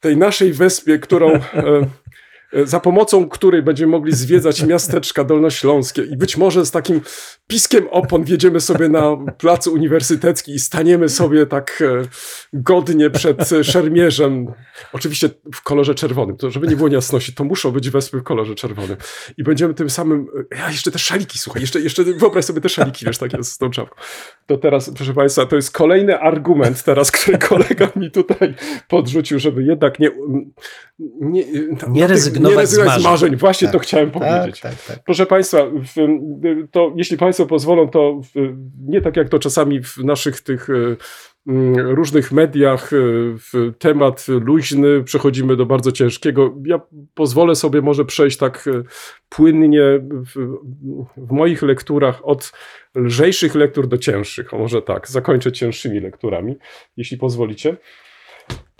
[0.00, 1.32] tej naszej wyspie, którą.
[1.32, 1.40] E,
[2.64, 7.00] za pomocą której będziemy mogli zwiedzać miasteczka dolnośląskie i być może z takim
[7.46, 12.08] piskiem opon wjedziemy sobie na plac uniwersytecki i staniemy sobie tak e,
[12.52, 14.46] godnie przed e, szermierzem.
[14.92, 18.54] Oczywiście w kolorze czerwonym, to żeby nie było niejasności, to muszą być wespy w kolorze
[18.54, 18.96] czerwonym.
[19.38, 22.68] I będziemy tym samym, e, a jeszcze te szaliki, słuchaj, jeszcze, jeszcze wyobraź sobie te
[22.68, 24.00] szaliki, wiesz, takie z tą czapką.
[24.46, 28.54] To teraz, proszę Państwa, to jest kolejny argument teraz, który kolega mi tutaj
[28.88, 30.10] podrzucił, żeby jednak nie...
[31.20, 31.44] Nie,
[31.88, 33.02] Nie rezygnować nie rezygnować z z marzeń.
[33.02, 33.36] marzeń.
[33.36, 34.60] Właśnie Tak, to chciałem tak, powiedzieć.
[34.60, 34.98] tak, tak.
[35.04, 35.58] Proszę Państwa,
[36.70, 38.20] to jeśli Państwo pozwolą, to
[38.86, 40.96] nie tak jak to czasami w naszych tych e,
[41.76, 42.96] różnych mediach e,
[43.78, 46.54] temat luźny przechodzimy do bardzo ciężkiego.
[46.64, 46.80] Ja
[47.14, 48.82] pozwolę sobie może przejść tak e,
[49.28, 50.58] płynnie w,
[51.16, 52.52] w moich lekturach od
[52.94, 54.54] lżejszych lektur do cięższych.
[54.54, 56.56] O może tak, zakończę cięższymi lekturami,
[56.96, 57.76] jeśli pozwolicie.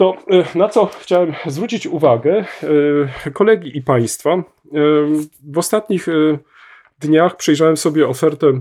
[0.01, 2.45] To e, na co chciałem zwrócić uwagę
[3.27, 4.31] e, kolegi i Państwa.
[4.31, 4.43] E,
[5.53, 6.07] W ostatnich
[6.99, 8.61] dniach przejrzałem sobie ofertę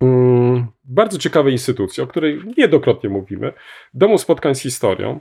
[0.00, 3.52] mm, bardzo ciekawej instytucji, o której niejednokrotnie mówimy,
[3.94, 5.20] Domu Spotkań z Historią.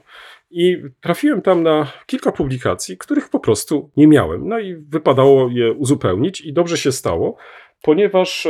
[0.51, 4.47] I trafiłem tam na kilka publikacji, których po prostu nie miałem.
[4.47, 7.37] No i wypadało je uzupełnić, i dobrze się stało,
[7.81, 8.47] ponieważ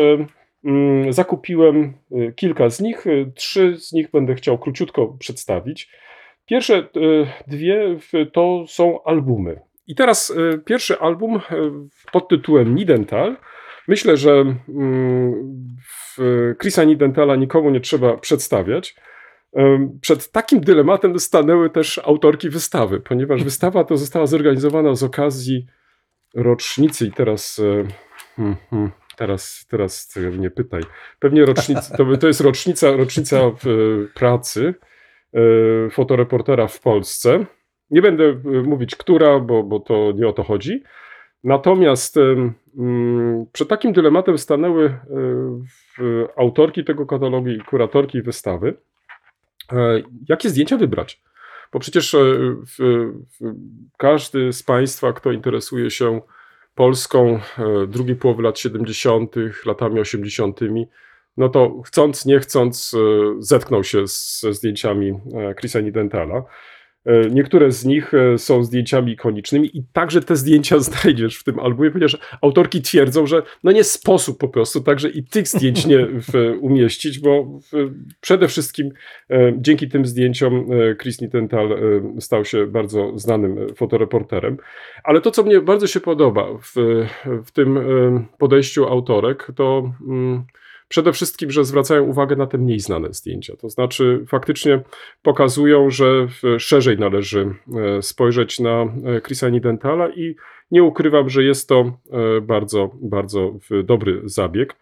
[0.64, 1.94] mm, zakupiłem
[2.36, 3.06] kilka z nich.
[3.36, 5.90] Trzy z nich będę chciał króciutko przedstawić.
[6.50, 6.88] Pierwsze e,
[7.48, 7.98] dwie
[8.34, 9.60] to są albumy.
[9.88, 11.42] I teraz e, pierwszy album e,
[12.12, 13.38] pod tytułem Nidental
[13.88, 14.32] myślę, że
[14.70, 15.56] mm,
[16.62, 18.96] Chrisa Nidentala nikomu nie trzeba przedstawiać.
[20.02, 25.66] Przed takim dylematem stanęły też autorki wystawy, ponieważ wystawa to została zorganizowana z okazji
[26.36, 27.62] rocznicy i teraz
[28.36, 30.82] hmm, hmm, teraz, teraz nie pytaj.
[31.20, 33.52] Pewnie rocznica, to, to jest rocznica, rocznica
[34.14, 34.74] pracy
[35.92, 37.46] fotoreportera w Polsce.
[37.92, 40.84] Nie będę e, mówić, która, bo, bo to nie o to chodzi.
[41.44, 45.00] Natomiast mm, przed takim dylematem stanęły
[46.38, 48.74] autorki tego katalogu i kuratorki wystawy.
[50.30, 51.22] Jakie zdjęcia wybrać?
[51.74, 52.16] Bo przecież
[53.98, 56.22] każdy z Państwa, kto interesuje się
[56.80, 60.60] Polską e, drugiej połowy lat 70., latami 80.,
[61.40, 62.98] no to chcąc, nie chcąc, e,
[63.40, 66.44] zetknął się ze zdjęciami e, Chrisa Nidentala.
[67.06, 71.60] E, niektóre z nich e, są zdjęciami ikonicznymi i także te zdjęcia znajdziesz w tym
[71.60, 76.06] albumie, ponieważ autorki twierdzą, że no nie sposób po prostu także i tych zdjęć nie
[76.32, 78.90] w, umieścić, bo w, przede wszystkim
[79.30, 80.70] e, dzięki tym zdjęciom
[81.02, 81.80] Chris Nitental
[82.20, 84.58] stał się bardzo znanym fotoreporterem.
[85.04, 86.74] Ale to, co mnie bardzo się podoba w,
[87.46, 87.80] w tym
[88.38, 89.94] podejściu autorek, to...
[90.08, 90.44] Mm,
[90.90, 93.56] Przede wszystkim, że zwracają uwagę na te mniej znane zdjęcia.
[93.56, 94.82] To znaczy, faktycznie
[95.22, 97.56] pokazują, że szerzej należy
[97.98, 100.36] e, spojrzeć na e, Chrisa Nidentala i
[100.72, 101.80] nie ukrywam, że jest to
[102.12, 104.76] e, bardzo, bardzo dobry zabieg.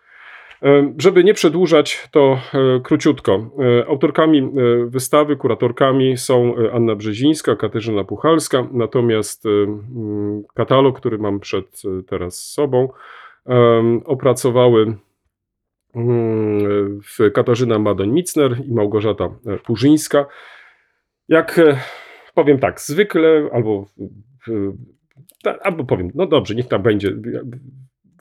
[0.98, 2.40] Żeby nie przedłużać, to
[2.84, 3.50] króciutko.
[3.88, 4.52] Autorkami
[4.88, 9.44] wystawy, kuratorkami są Anna Brzezińska, Katarzyna Puchalska, natomiast
[10.54, 12.90] katalog, który mam przed teraz sobą,
[14.06, 14.98] opracowały
[17.34, 19.30] Katarzyna Madoń-Micner i Małgorzata
[19.66, 20.26] Purzyńska.
[21.28, 21.80] Jak e,
[22.34, 23.86] powiem tak, zwykle, albo,
[25.62, 27.14] albo powiem, no dobrze, niech tam będzie.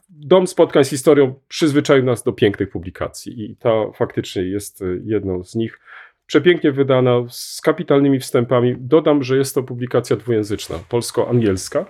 [0.09, 5.55] Dom spotkań z historią przyzwyczaił nas do pięknych publikacji i ta faktycznie jest jedną z
[5.55, 5.79] nich.
[6.25, 8.75] Przepięknie wydana, z kapitalnymi wstępami.
[8.79, 11.85] Dodam, że jest to publikacja dwujęzyczna, polsko-angielska.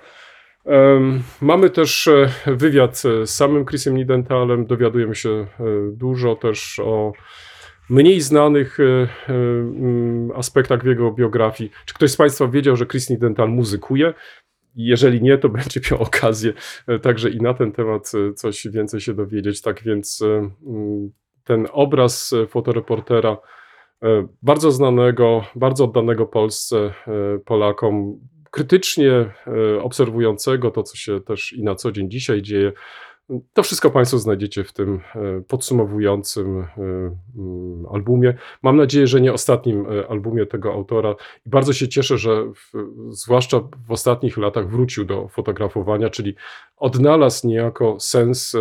[1.42, 5.48] Mamy też e, wywiad z samym Chrisem Nidentalem, dowiadujemy się e,
[5.92, 7.14] dużo też o
[7.90, 9.08] mniej znanych e,
[10.36, 11.72] aspektach jego biografii.
[11.86, 14.14] Czy ktoś z Państwa wiedział, że Chris Nidental muzykuje?
[14.76, 16.54] Jeżeli nie, to będzie miał okazję
[17.02, 19.62] także i na ten temat coś więcej się dowiedzieć.
[19.62, 20.24] Tak więc
[21.44, 23.38] ten obraz fotoreportera,
[24.42, 26.94] bardzo znanego, bardzo oddanego Polsce,
[27.46, 28.20] Polakom,
[28.58, 32.72] krytycznie e, obserwującego to, co się też i na co dzień dzisiaj dzieje.
[33.54, 36.66] To wszystko Państwo znajdziecie w tym e, podsumowującym e,
[37.38, 38.38] mm, albumie.
[38.64, 41.16] Mam nadzieję, że nie ostatnim albumie tego autora.
[41.46, 42.72] I bardzo się cieszę, że w,
[43.10, 46.36] zwłaszcza w ostatnich latach wrócił do fotografowania, czyli
[46.78, 48.56] odnalazł niejako sens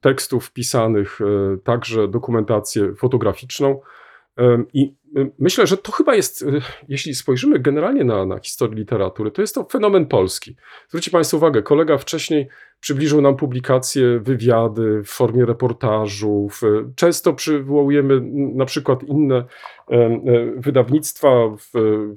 [0.00, 1.18] tekstów wpisanych
[1.64, 3.80] także dokumentację fotograficzną.
[4.74, 4.94] I
[5.38, 6.44] myślę, że to chyba jest,
[6.88, 10.56] jeśli spojrzymy generalnie na, na historię literatury, to jest to fenomen polski.
[10.88, 12.48] Zwróćcie Państwo uwagę, kolega wcześniej
[12.80, 16.60] przybliżył nam publikacje, wywiady w formie reportażów.
[16.96, 18.20] Często przywołujemy
[18.54, 19.44] na przykład inne
[19.90, 20.20] e,
[20.56, 21.28] wydawnictwa,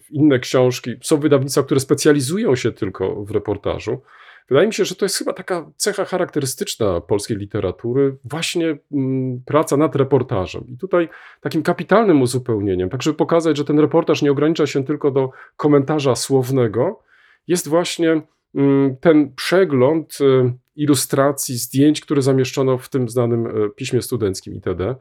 [0.09, 0.91] inne książki.
[1.01, 4.01] Są wydawnictwa, które specjalizują się tylko w reportażu.
[4.49, 9.77] Wydaje mi się, że to jest chyba taka cecha charakterystyczna polskiej literatury, właśnie mm, praca
[9.77, 10.65] nad reportażem.
[10.67, 11.09] I tutaj
[11.41, 16.15] takim kapitalnym uzupełnieniem, tak żeby pokazać, że ten reportaż nie ogranicza się tylko do komentarza
[16.15, 17.03] słownego,
[17.47, 18.21] jest właśnie
[18.55, 24.95] mm, ten przegląd e, ilustracji, zdjęć, które zamieszczono w tym znanym e, piśmie studenckim itd.,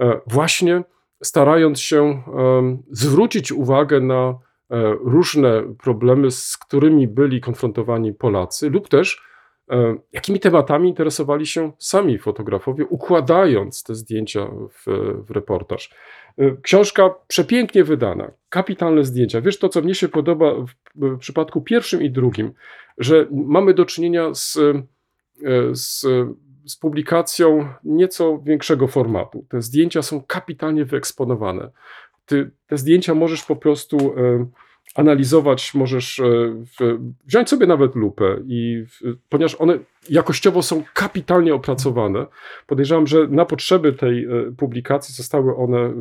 [0.00, 0.84] e, właśnie
[1.22, 2.22] starając się
[2.90, 4.38] zwrócić uwagę na
[5.04, 9.22] różne problemy, z którymi byli konfrontowani Polacy, lub też
[9.70, 14.84] e, jakimi tematami interesowali się sami fotografowie, układając te zdjęcia w,
[15.26, 15.94] w reportaż.
[16.38, 19.40] E, Książka przepięknie wydana, kapitalne zdjęcia.
[19.40, 22.52] Wiesz, to co mnie się podoba w, w przypadku pierwszym i drugim,
[22.98, 24.82] że mamy do czynienia z, e,
[25.72, 26.06] z,
[26.66, 29.46] z publikacją nieco większego formatu.
[29.48, 31.70] Te zdjęcia są kapitalnie wyeksponowane.
[32.28, 34.46] Ty, te zdjęcia możesz po prostu e,
[34.94, 36.24] analizować, możesz e,
[37.26, 38.84] wziąć sobie nawet lupę i
[39.28, 39.78] ponieważ one
[40.10, 42.26] jakościowo są kapitalnie opracowane,
[42.66, 45.94] podejrzewam, że na potrzeby tej e, publikacji zostały one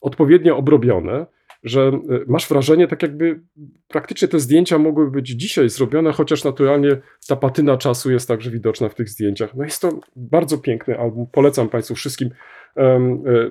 [0.00, 1.26] odpowiednio obrobione,
[1.62, 1.92] że
[2.26, 3.40] masz wrażenie, tak jakby
[3.88, 6.96] praktycznie te zdjęcia mogły być dzisiaj zrobione, chociaż naturalnie
[7.28, 9.54] ta patyna czasu jest także widoczna w tych zdjęciach.
[9.54, 11.26] No jest to bardzo piękny album.
[11.32, 12.30] Polecam Państwu wszystkim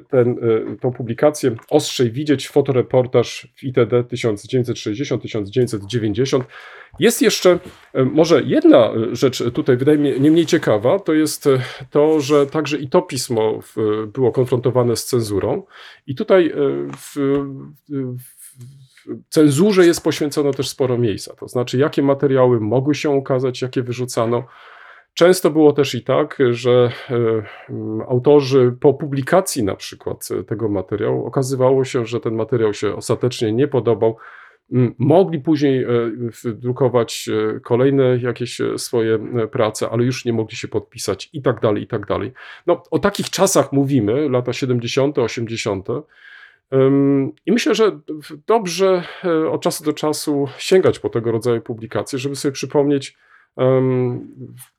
[0.09, 0.35] ten, e,
[0.77, 1.55] tą publikację.
[1.69, 6.41] Ostrzej widzieć fotoreportaż w ITD 1960-1990.
[6.99, 7.59] Jest jeszcze
[7.93, 11.61] e, może jedna e, rzecz tutaj wydaje mi się nie mniej ciekawa, to jest e,
[11.89, 13.59] to, że także i to pismo
[14.13, 15.63] było konfrontowane z cenzurą
[16.07, 16.53] i tutaj e,
[16.97, 17.15] w,
[17.89, 18.51] w
[19.29, 24.43] cenzurze jest poświęcono też sporo miejsca, to znaczy jakie materiały mogły się ukazać, jakie wyrzucano.
[25.13, 27.43] Często było też i tak, że e,
[28.07, 33.67] autorzy po publikacji na przykład tego materiału okazywało się, że ten materiał się ostatecznie nie
[33.67, 34.17] podobał.
[34.73, 35.87] M, Mogli później e,
[36.45, 39.19] drukować e, kolejne jakieś swoje
[39.51, 42.31] prace, ale już nie mogli się podpisać i tak dalej, i tak dalej.
[42.67, 45.87] No, o takich czasach mówimy, lata 70., 80.
[46.73, 47.99] Ym, I myślę, że
[48.47, 49.03] dobrze
[49.51, 53.17] od czasu do czasu sięgać po tego rodzaju publikacje, żeby sobie przypomnieć,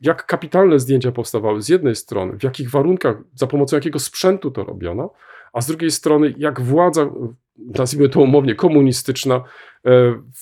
[0.01, 4.65] jak kapitalne zdjęcia powstawały z jednej strony, w jakich warunkach, za pomocą jakiego sprzętu to
[4.65, 5.13] robiono,
[5.53, 7.11] a z drugiej strony, jak władza,
[7.59, 9.43] nazwijmy to umownie, komunistyczna, e,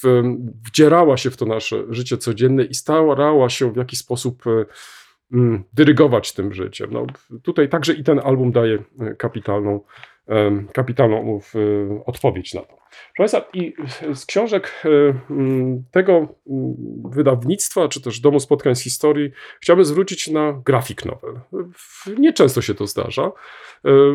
[0.02, 0.22] w,
[0.66, 4.64] wdzierała się w to nasze życie codzienne i starała się w jakiś sposób e,
[5.32, 6.90] mm, dyrygować tym życiem.
[6.92, 7.06] No,
[7.42, 9.80] tutaj także i ten album daje e, kapitalną,
[10.72, 11.40] kapitalną
[12.06, 12.80] odpowiedź na to.
[13.16, 13.74] Proszę Państwa, i
[14.14, 14.82] z książek
[15.90, 16.28] tego
[17.04, 21.40] wydawnictwa, czy też Domu Spotkań z Historii, chciałbym zwrócić na grafik novel.
[21.74, 23.32] W- Nieczęsto się to zdarza,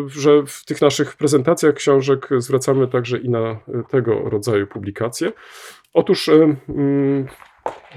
[0.07, 3.59] że w tych naszych prezentacjach książek zwracamy także i na e,
[3.89, 5.31] tego rodzaju publikacje.
[5.93, 6.29] Otóż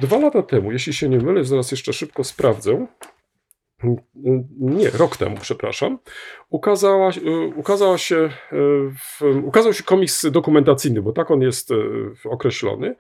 [0.01, 2.87] dwa lata temu, jeśli się nie mylę, zaraz jeszcze szybko sprawdzę,
[4.59, 5.99] nie, rok temu, przepraszam,
[6.49, 8.31] ukazała, e, ukazała się,
[9.23, 11.75] e, ukazał się komiks dokumentacyjny, bo tak on jest e,
[12.25, 12.97] określony,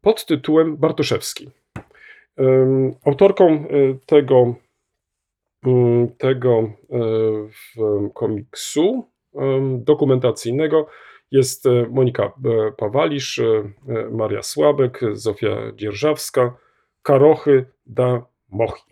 [0.00, 1.50] pod tytułem Bartoszewski.
[3.04, 3.64] Autorką
[4.06, 4.54] tego,
[6.18, 6.72] tego
[8.14, 9.04] komiksu
[9.78, 10.86] dokumentacyjnego
[11.30, 12.32] jest Monika
[12.76, 13.40] Pawalisz,
[14.10, 16.56] Maria Słabek, Zofia Dzierżawska,
[17.02, 18.89] Karochy da Mochi.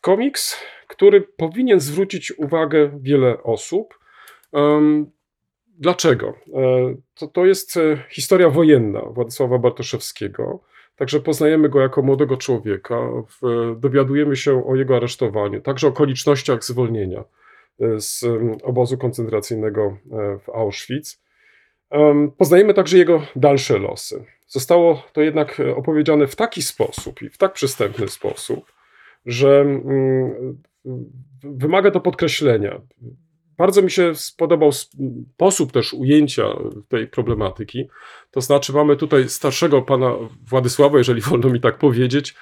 [0.00, 0.56] Komiks,
[0.88, 3.98] który powinien zwrócić uwagę wiele osób.
[5.78, 6.34] Dlaczego?
[6.54, 10.60] E, To, to jest e, historia wojenna Władysława Bartoszewskiego.
[10.96, 13.08] Także poznajemy go jako młodego człowieka,
[13.76, 17.24] dowiadujemy się o jego aresztowaniu, także okolicznościach zwolnienia
[17.80, 18.24] e, z
[18.62, 19.96] obozu koncentracyjnego
[20.44, 21.20] w Auschwitz.
[21.90, 24.24] Em, Poznajemy także jego dalsze losy.
[24.46, 28.72] Zostało to jednak e, opowiedziane w taki sposób i w tak przystępny sposób,
[29.26, 30.62] że mm,
[31.42, 32.80] wymaga to podkreślenia.
[33.58, 36.44] Bardzo mi się spodobał sposób też ujęcia
[36.88, 37.88] tej problematyki.
[38.30, 40.12] To znaczy, mamy tutaj starszego pana
[40.48, 42.34] Władysława, jeżeli wolno mi tak powiedzieć,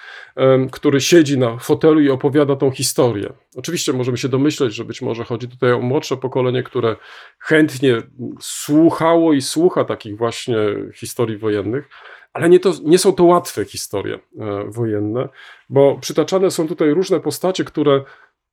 [0.72, 3.32] który siedzi na fotelu i opowiada tą historię.
[3.56, 6.96] Oczywiście możemy się domyśleć, że być może chodzi tutaj o młodsze pokolenie, które
[7.38, 8.02] chętnie
[8.40, 10.56] słuchało i słucha takich właśnie
[10.94, 11.88] historii wojennych,
[12.34, 15.28] ale nie, to, nie są to łatwe historie e, wojenne,
[15.70, 18.04] bo przytaczane są tutaj różne postacie, które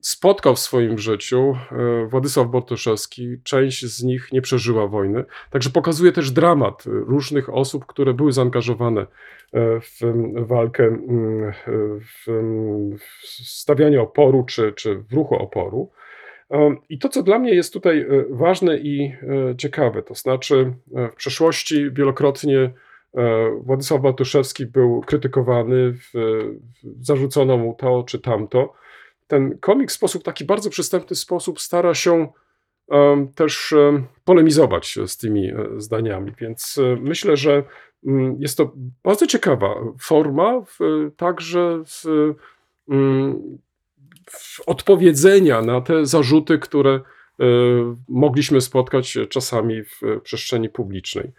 [0.01, 3.37] spotkał w swoim życiu e, Władysław Bartoszewski.
[3.43, 5.25] Część z nich nie przeżyła wojny.
[5.49, 9.07] Także pokazuje też dramat różnych osób, które były zaangażowane e,
[9.79, 9.99] w
[10.47, 10.97] walkę,
[12.01, 12.47] w
[13.43, 15.91] stawianie oporu czy, czy w ruchu oporu.
[16.51, 19.03] E, I to, co dla mnie jest tutaj e, ważne i
[19.51, 22.71] e, ciekawe, to znaczy e, w przeszłości wielokrotnie e,
[23.63, 25.93] Władysław Bartoszewski był krytykowany,
[27.01, 28.73] zarzucono mu to czy tamto.
[29.31, 32.27] Ten komik w sposób taki bardzo przystępny sposób stara się
[33.35, 33.73] też
[34.25, 36.31] polemizować z tymi zdaniami.
[36.37, 37.63] Więc myślę, że
[38.07, 38.71] mm, jest to
[39.03, 40.61] bardzo ciekawa forma,
[41.17, 42.05] także w,
[42.89, 43.57] mm,
[44.29, 46.99] w odpowiedzenia na te zarzuty, które
[48.09, 51.31] mogliśmy spotkać czasami w przestrzeni publicznej.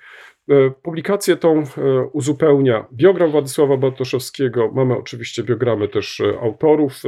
[0.49, 1.65] E, publikację tą e,
[2.13, 4.71] uzupełnia biogram Władysława Bartoszewskiego.
[4.75, 7.03] Mamy oczywiście biogramy też e, autorów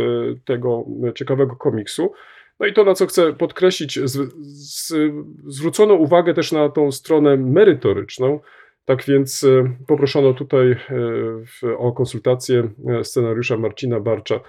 [0.45, 0.84] tego
[1.14, 2.12] ciekawego komiksu.
[2.61, 4.92] No i to, na co chcę podkreślić, z, z,
[5.47, 8.40] zwrócono uwagę też na tą stronę merytoryczną.
[8.84, 9.47] Tak więc
[9.86, 10.76] poproszono tutaj
[11.78, 12.70] o konsultację
[13.03, 14.40] scenariusza Marcina Barcza,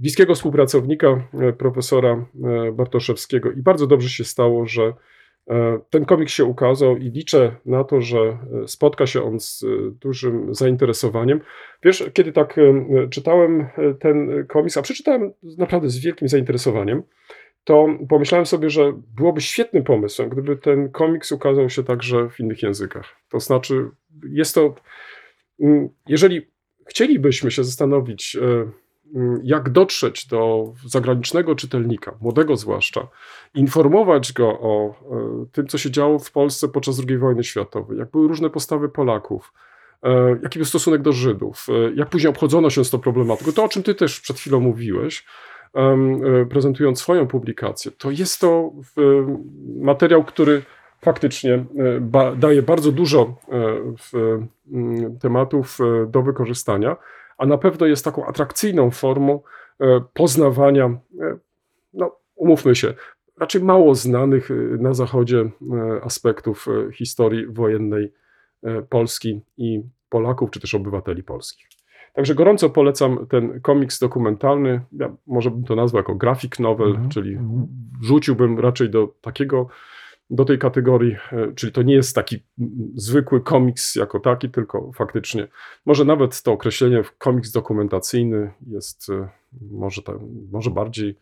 [0.00, 1.28] bliskiego współpracownika
[1.58, 2.26] profesora
[2.72, 3.52] Bartoszewskiego.
[3.52, 4.92] I bardzo dobrze się stało, że
[5.50, 8.38] E, ten komiks się ukazał i liczę na to, że e,
[8.68, 11.40] spotka się on z e, dużym zainteresowaniem.
[11.82, 12.56] Wiesz, kiedy tak
[13.10, 13.68] czytałem
[14.00, 17.02] ten komiks, a przeczytałem naprawdę z wielkim zainteresowaniem,
[17.64, 22.62] to pomyślałem sobie, że byłoby świetnym pomysłem, gdyby ten komiks ukazał się także w innych
[22.62, 23.16] językach.
[23.30, 23.90] To znaczy,
[24.30, 24.74] jest to,
[25.60, 26.46] mm, jeżeli
[26.88, 28.36] chcielibyśmy się zastanowić,
[29.42, 33.08] jak dotrzeć do zagranicznego czytelnika, młodego zwłaszcza,
[33.54, 38.10] informować go o e, tym, co się działo w Polsce podczas II wojny światowej, jak
[38.10, 39.52] były różne postawy Polaków,
[40.02, 43.64] e, jaki był stosunek do Żydów, e, jak później obchodzono się z tą problematyką, to
[43.64, 45.24] o czym ty też przed chwilą mówiłeś,
[46.50, 48.72] prezentując swoją publikację, to jest to
[49.80, 50.62] materiał, który
[51.04, 51.64] faktycznie
[52.36, 53.34] daje bardzo dużo
[55.20, 56.96] tematów do wykorzystania
[57.40, 59.40] a na pewno jest taką atrakcyjną formą
[59.80, 61.38] e, poznawania, e,
[61.94, 62.94] no umówmy się,
[63.38, 65.50] raczej mało znanych e, na Zachodzie
[66.02, 68.12] aspektów historii wojennej
[68.88, 71.66] Polski i Polaków, czy też obywateli polskich.
[72.12, 74.80] Także gorąco polecam ten komiks dokumentalny.
[74.92, 77.08] Ja może bym to nazwał jako graphic novel, mm -hmm.
[77.08, 77.38] czyli
[78.00, 79.68] wrzuciłbym raczej do takiego
[80.30, 82.42] do tej kategorii, e, czyli to nie jest taki
[82.94, 85.48] zwykły komiks jako taki, tylko faktycznie,
[85.86, 89.28] może nawet to określenie komiks dokumentacyjny jest e,
[89.70, 90.12] może, ta,
[90.52, 91.18] może bardziej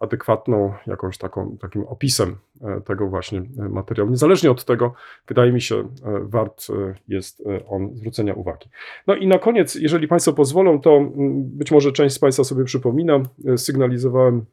[0.00, 4.10] adekwatną jakąś taką, takim opisem e, tego właśnie materiału.
[4.10, 4.94] Niezależnie od tego,
[5.28, 5.88] wydaje mi się,
[6.22, 6.66] wart
[7.08, 8.68] jest on zwrócenia uwagi.
[9.06, 11.00] No i na koniec, jeżeli Państwo pozwolą, to
[11.36, 13.22] być może część z Państwa sobie przypomina,
[13.56, 14.46] sygnalizowałem Mm,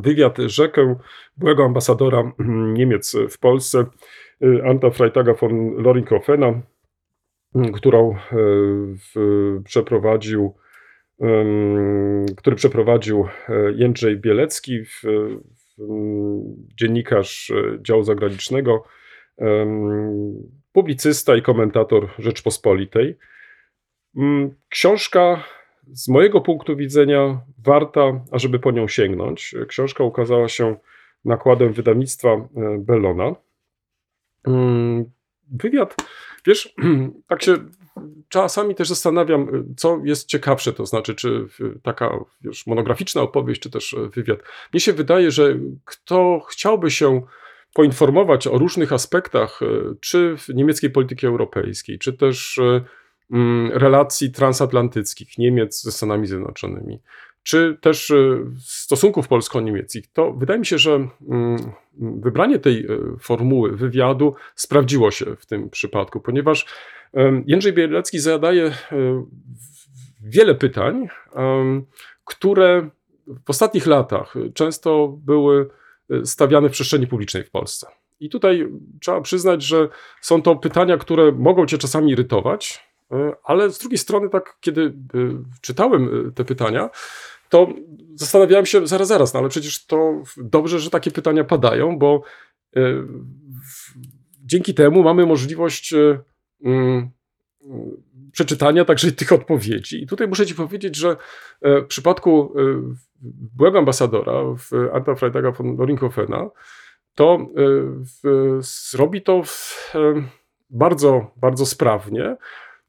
[0.00, 0.96] wywiad rzekę
[1.36, 3.84] byłego ambasadora mm, Niemiec w Polsce,
[4.42, 6.62] y, Anta Freitaga von Loringhofena,
[7.54, 8.18] mm, którą e,
[9.64, 10.54] przeprowadził
[12.36, 14.82] który przeprowadził e, Jędrzej Bielecki,
[16.80, 18.84] dziennikarz działu zagranicznego,
[20.72, 23.18] publicysta i komentator Rzeczpospolitej.
[24.68, 25.44] Książka
[25.92, 29.54] z mojego punktu widzenia warta, ażeby po nią sięgnąć.
[29.68, 30.76] Książka ukazała się
[31.24, 33.34] nakładem wydawnictwa e, Bellona.
[34.46, 35.04] Mm,
[35.52, 35.96] wywiad,
[36.46, 36.74] wiesz,
[37.28, 37.56] tak się
[38.28, 41.46] czasami też zastanawiam, co jest ciekawsze, to znaczy, czy
[41.82, 44.38] taka wiesz, monograficzna opowieść, czy też wywiad.
[44.72, 47.22] Mnie się wydaje, że kto chciałby się
[47.74, 52.84] poinformować o różnych aspektach, e, czy niemieckiej polityki europejskiej, czy też e,
[53.72, 57.00] relacji transatlantyckich Niemiec ze Stanami Zjednoczonymi,
[57.46, 63.76] czy też y, stosunków polsko-niemieckich, to wydaje mi się, że mm, wybranie tej y, formuły
[63.76, 66.66] wywiadu sprawdziło się w tym przypadku, ponieważ
[67.46, 68.72] Jędrzej Bielecki zadaje y,
[70.22, 71.08] wiele pytań,
[72.24, 72.90] które
[73.46, 75.68] w ostatnich latach często były
[76.24, 77.86] stawiane w przestrzeni publicznej w Polsce.
[78.20, 78.68] I tutaj
[79.00, 79.88] trzeba przyznać, że
[80.20, 82.85] są to pytania, które mogą cię czasami irytować,
[83.44, 84.92] ale z drugiej strony, tak, kiedy e,
[85.60, 86.90] czytałem e, te pytania,
[87.48, 87.68] to
[88.14, 92.22] zastanawiałem się, zaraz, zaraz, no ale przecież to dobrze, że takie pytania padają, bo
[94.44, 95.94] dzięki temu mamy możliwość
[96.64, 97.10] mm,
[98.32, 100.02] przeczytania także tych odpowiedzi.
[100.02, 101.16] I tutaj muszę Ci powiedzieć, że
[101.62, 102.54] w przypadku
[103.56, 106.50] byłego ambasadora w Arta Freitaga von Loringhofena,
[107.14, 107.48] to
[108.60, 109.42] zrobi to
[110.70, 112.36] bardzo, bardzo sprawnie.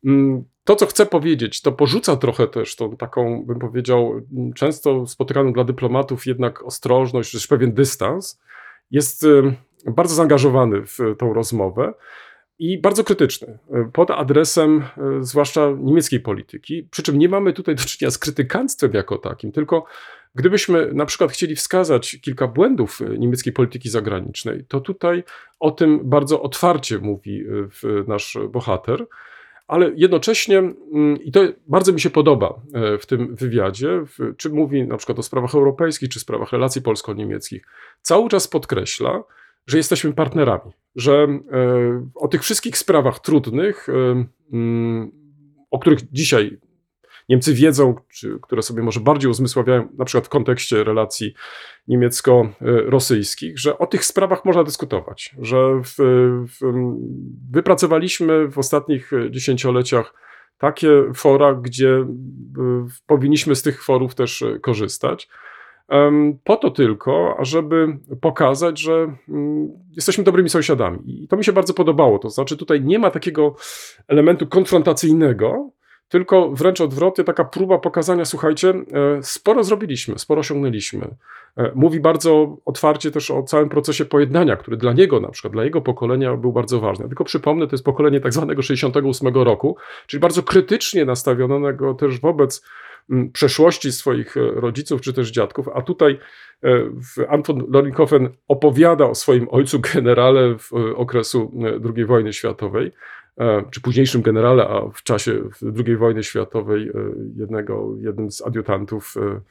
[0.05, 4.21] Mm, to, co chcę powiedzieć, to porzuca trochę też tą taką, bym powiedział,
[4.55, 8.41] często spotykaną dla dyplomatów jednak ostrożność, też pewien dystans.
[8.91, 9.25] Jest
[9.85, 11.93] bardzo zaangażowany w tą rozmowę
[12.59, 14.83] i bardzo krytyczny y, pod adresem
[15.19, 16.87] y, zwłaszcza niemieckiej polityki.
[16.91, 19.85] Przy czym nie mamy tutaj do czynienia z krytykanstwem jako takim, tylko
[20.35, 25.23] gdybyśmy na przykład chcieli wskazać kilka błędów y, niemieckiej polityki zagranicznej, to tutaj
[25.59, 27.43] o tym bardzo otwarcie mówi
[28.07, 29.05] nasz bohater.
[29.68, 32.61] Ale jednocześnie, mm, i to bardzo mi się podoba
[32.99, 34.03] w tym wywiadzie,
[34.38, 37.65] czy mówi na przykład o sprawach europejskich, czy sprawach relacji polsko-niemieckich,
[38.01, 39.24] cały czas podkreśla,
[39.68, 41.28] że jesteśmy partnerami, że
[42.15, 43.88] o tych wszystkich sprawach trudnych,
[44.53, 45.11] mm,
[45.72, 46.57] o których dzisiaj
[47.30, 51.34] Niemcy wiedzą, czy, które sobie może bardziej uzmysławiają, na przykład w kontekście relacji
[51.88, 55.95] niemiecko-rosyjskich, że o tych sprawach można dyskutować, że w,
[56.47, 56.73] w,
[57.51, 60.13] wypracowaliśmy w ostatnich dziesięcioleciach
[60.57, 62.05] takie fora, gdzie
[63.07, 65.30] powinniśmy z tych forów też korzystać.
[66.43, 71.23] Po to tylko, ażeby pokazać, że mm, jesteśmy dobrymi sąsiadami.
[71.23, 72.19] I to mi się bardzo podobało.
[72.19, 73.55] To znaczy, tutaj nie ma takiego
[74.07, 75.69] elementu konfrontacyjnego,
[76.09, 78.83] tylko wręcz odwrotnie, taka próba pokazania, słuchajcie, e,
[79.21, 81.15] sporo zrobiliśmy, sporo osiągnęliśmy.
[81.57, 85.63] E, mówi bardzo otwarcie też o całym procesie pojednania, który dla niego, na przykład dla
[85.63, 87.07] jego pokolenia był bardzo ważny.
[87.07, 89.77] Tylko przypomnę, to jest pokolenie tak zwanego 68 roku,
[90.07, 92.65] czyli bardzo krytycznie nastawionego też wobec
[93.33, 96.19] przeszłości swoich e, rodziców czy też dziadków, a tutaj
[97.29, 101.51] Anton Loringhofen opowiada o swoim ojcu generale w okresu
[101.95, 102.91] II wojny światowej
[103.71, 105.49] czy późniejszym generale, a w czasie
[105.85, 106.91] II wojny światowej e,
[107.35, 109.41] jednego, jednym z adiutantów e,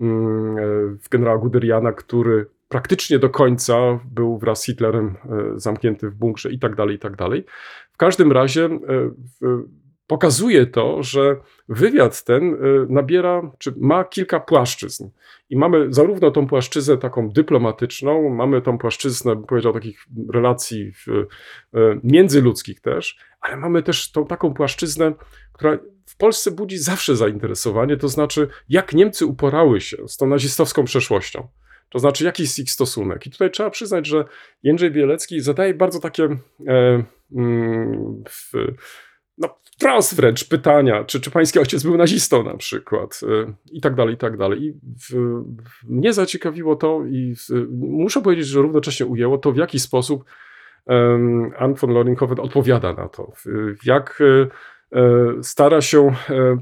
[0.00, 3.74] mm, generała Guderiana, który praktycznie do końca
[4.12, 5.14] był wraz z Hitlerem
[5.56, 7.44] zamknięty w bunkrze i tak dalej, i tak dalej.
[7.92, 8.68] W każdym razie
[10.06, 11.36] pokazuje to, że
[11.68, 15.08] wywiad ten y, nabiera, czy ma kilka płaszczyzn.
[15.50, 21.26] I mamy zarówno tą płaszczyznę taką dyplomatyczną, mamy tą płaszczyznę, bym powiedział, takich relacji y,
[22.04, 25.12] międzyludzkich też, ale mamy też tą taką płaszczyznę,
[25.52, 30.84] która w Polsce budzi zawsze zainteresowanie, to znaczy, jak Niemcy uporały się z tą nazistowską
[30.84, 31.48] przeszłością.
[31.88, 33.26] To znaczy, jaki jest ich stosunek.
[33.26, 34.24] I tutaj trzeba przyznać, że
[34.62, 36.24] Jędrzej Bielecki zadaje bardzo takie
[36.66, 38.52] e, mm, w,
[39.38, 43.94] no, wprost wręcz pytania, czy, czy pański ojciec był nazistą na przykład y, i tak
[43.94, 44.62] dalej, i tak dalej.
[44.62, 45.10] I w,
[45.64, 50.24] w, mnie zaciekawiło to i w, muszę powiedzieć, że równocześnie ujęło to, w jaki sposób
[50.86, 53.32] um, Anne von Loringhoven odpowiada na to,
[53.84, 56.14] jak y, y, stara się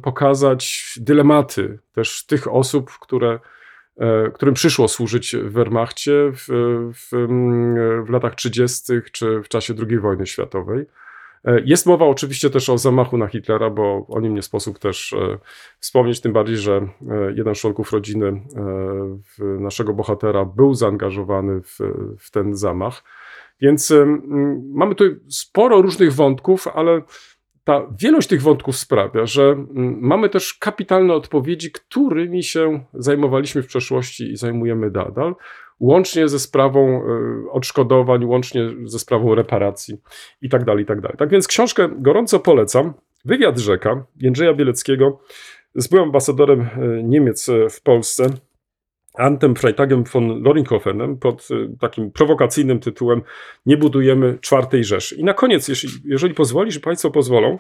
[0.02, 3.38] pokazać dylematy też tych osób, które
[4.34, 6.46] którym przyszło służyć w Wehrmachcie w,
[6.94, 7.26] w,
[8.06, 8.92] w latach 30.
[9.12, 10.86] czy w czasie II wojny światowej.
[11.44, 15.12] E, jest mowa oczywiście też o zamachu na Hitlera, bo o nim nie sposób też
[15.12, 15.38] e,
[15.78, 16.88] wspomnieć, tym bardziej, że e,
[17.36, 18.42] jeden z członków rodziny
[19.38, 21.78] naszego bohatera był zaangażowany w,
[22.18, 23.02] w ten zamach.
[23.60, 23.92] Więc
[24.74, 27.02] mamy tu sporo różnych wątków, ale
[27.64, 29.66] ta wielość tych wątków sprawia, że
[30.00, 35.34] mamy też kapitalne odpowiedzi, którymi się zajmowaliśmy w przeszłości i zajmujemy nadal
[35.82, 39.96] łącznie ze sprawą e, odszkodowań, łącznie ze sprawą reparacji
[40.42, 40.64] itd.
[40.64, 41.08] Tak itd.
[41.08, 42.92] Tak, tak więc książkę gorąco polecam.
[43.24, 45.20] Wywiad rzeka Jędrzeja Bieleckiego
[45.74, 48.26] z byłym ambasadorem e, Niemiec e, w Polsce,
[49.18, 51.48] Antem Freitagem von Loringhofenem pod
[51.80, 53.22] takim prowokacyjnym tytułem
[53.66, 55.16] Nie budujemy czwartej Rzeszy.
[55.16, 57.58] I na koniec, jeżeli, jeżeli pozwoli, że Państwo pozwolą,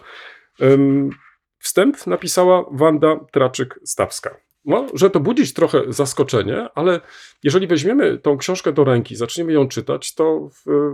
[1.58, 4.30] wstęp napisała Wanda Traczyk-Stawska
[4.64, 7.00] może to budzić trochę zaskoczenie, ale
[7.42, 10.50] jeżeli weźmiemy tą książkę do ręki, zaczniemy ją czytać, to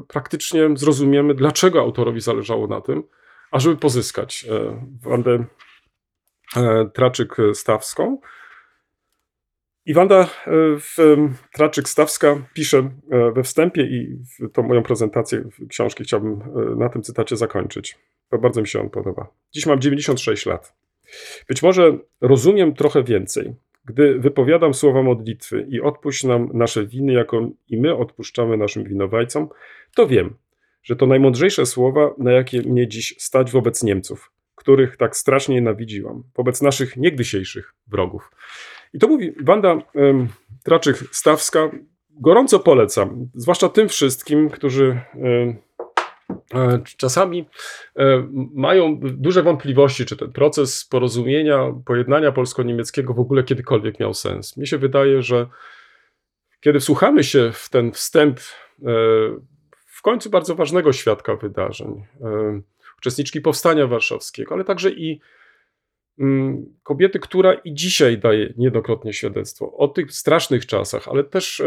[0.08, 3.02] praktycznie zrozumiemy, dlaczego autorowi zależało na tym,
[3.50, 5.44] ażeby pozyskać e, Wandę
[6.56, 8.16] e, Traczyk-Stawską.
[9.86, 10.28] I Wanda e,
[11.58, 12.90] Traczyk-Stawska pisze
[13.34, 14.18] we wstępie i
[14.52, 16.40] tą moją prezentację książki chciałbym
[16.78, 17.98] na tym cytacie zakończyć,
[18.30, 19.28] bo bardzo mi się on podoba.
[19.54, 20.74] Dziś mam 96 lat.
[21.48, 23.54] Być może rozumiem trochę więcej,
[23.84, 29.48] gdy wypowiadam słowa modlitwy i odpuść nam nasze winy, jako i my odpuszczamy naszym winowajcom,
[29.94, 30.34] to wiem,
[30.82, 36.22] że to najmądrzejsze słowa, na jakie mnie dziś stać wobec Niemców, których tak strasznie nienawidziłam,
[36.36, 38.30] wobec naszych niegdysiejszych wrogów.
[38.92, 40.28] I to mówi Wanda um,
[40.64, 41.70] Traczyk-Stawska.
[42.20, 45.00] Gorąco polecam, zwłaszcza tym wszystkim, którzy
[46.96, 47.48] czasami
[47.96, 54.56] e, mają duże wątpliwości, czy ten proces porozumienia, pojednania polsko-niemieckiego w ogóle kiedykolwiek miał sens.
[54.56, 55.46] Mnie się wydaje, że
[56.60, 58.42] kiedy wsłuchamy się w ten wstęp e,
[59.86, 62.04] w końcu bardzo ważnego świadka wydarzeń,
[62.98, 65.20] uczestniczki Powstania Warszawskiego, ale także i
[66.18, 71.62] mm, kobiety, która i dzisiaj daje niejednokrotnie świadectwo o tych strasznych czasach, ale też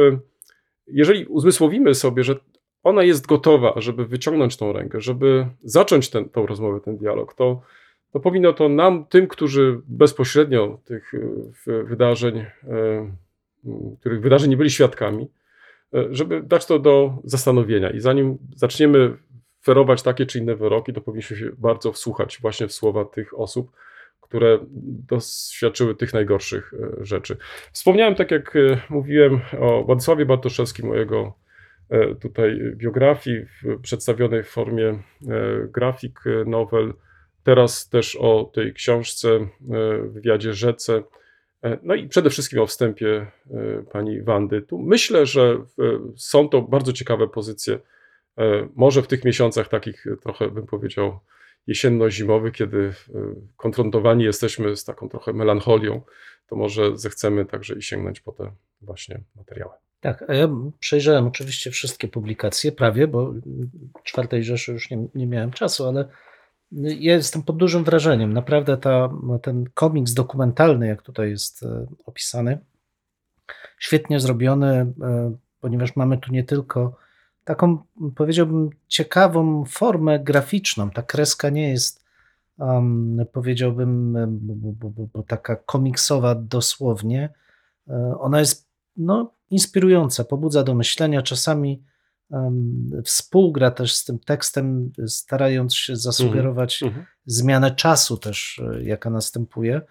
[0.87, 2.35] jeżeli uzmysłowimy sobie, że
[2.83, 7.61] ona jest gotowa, żeby wyciągnąć tą rękę, żeby zacząć tą rozmowę, ten dialog, to,
[8.11, 11.11] to powinno to nam, tym, którzy bezpośrednio tych
[11.67, 12.47] e, wydarzeń, e,
[13.99, 15.27] których wydarzeń nie byli świadkami,
[15.93, 17.89] e, żeby dać to do zastanowienia.
[17.89, 19.17] I zanim zaczniemy
[19.63, 23.71] ferować takie czy inne wyroki, to powinniśmy się bardzo wsłuchać właśnie w słowa tych osób,
[24.21, 24.59] które
[25.09, 27.37] doświadczyły tych najgorszych rzeczy.
[27.71, 28.53] Wspomniałem, tak jak
[28.89, 31.41] mówiłem, o Władysławie Bartoszewskim, o jego e,
[32.21, 33.45] tutaj biografii
[33.81, 34.99] przedstawionej w formie
[35.73, 36.93] grafik, nowel,
[37.43, 39.47] teraz też o tej książce
[40.07, 41.03] wywiadzie Rzece,
[41.83, 43.27] no i przede wszystkim o wstępie
[43.91, 44.61] pani Wandy.
[44.61, 45.65] Tu myślę, że
[46.15, 47.79] są to bardzo ciekawe pozycje,
[48.75, 51.19] może w tych miesiącach takich trochę bym powiedział
[51.67, 52.93] jesienno-zimowy, kiedy e,
[53.57, 56.01] konfrontowani jesteśmy z taką trochę melancholią,
[56.47, 59.73] to może zechcemy także i sięgnąć po te właśnie materiały.
[60.01, 60.49] Tak, ja
[60.79, 63.33] przejrzałem oczywiście wszystkie publikacje, prawie, bo
[64.03, 66.05] czwartej Rzeszy już nie, nie miałem czasu, ale
[66.71, 68.33] ja jestem pod dużym wrażeniem.
[68.33, 69.09] Naprawdę ta,
[69.41, 72.59] ten komiks dokumentalny, jak tutaj jest e, opisany,
[73.79, 74.67] świetnie zrobiony,
[75.01, 76.97] e, ponieważ mamy tu nie tylko
[77.43, 77.77] taką,
[78.15, 80.89] powiedziałbym, ciekawą formę graficzną.
[80.89, 82.05] Ta kreska nie jest,
[82.57, 87.29] um, powiedziałbym, bo, bo, bo, taka komiksowa dosłownie.
[87.89, 91.83] E, ona jest no, inspirująca, pobudza do myślenia, czasami
[92.29, 97.03] um, współgra też z tym tekstem, starając się zasugerować mm -hmm.
[97.25, 99.81] zmianę czasu też, e, jaka następuje.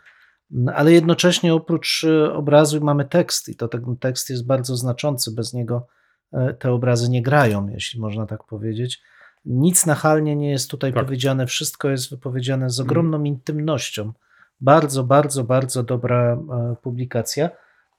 [0.75, 5.31] Ale jednocześnie oprócz e, obrazu mamy tekst i to ten tekst jest bardzo znaczący.
[5.35, 5.87] Bez niego
[6.33, 9.03] E, te obrazy nie grają, jeśli można tak powiedzieć.
[9.45, 11.05] Nic nachalnie nie jest tutaj tak.
[11.05, 12.89] powiedziane, wszystko jest wypowiedziane z mhm.
[12.89, 14.13] ogromną intymnością.
[14.61, 16.39] Bardzo, bardzo, bardzo dobra
[16.83, 17.51] publikacja.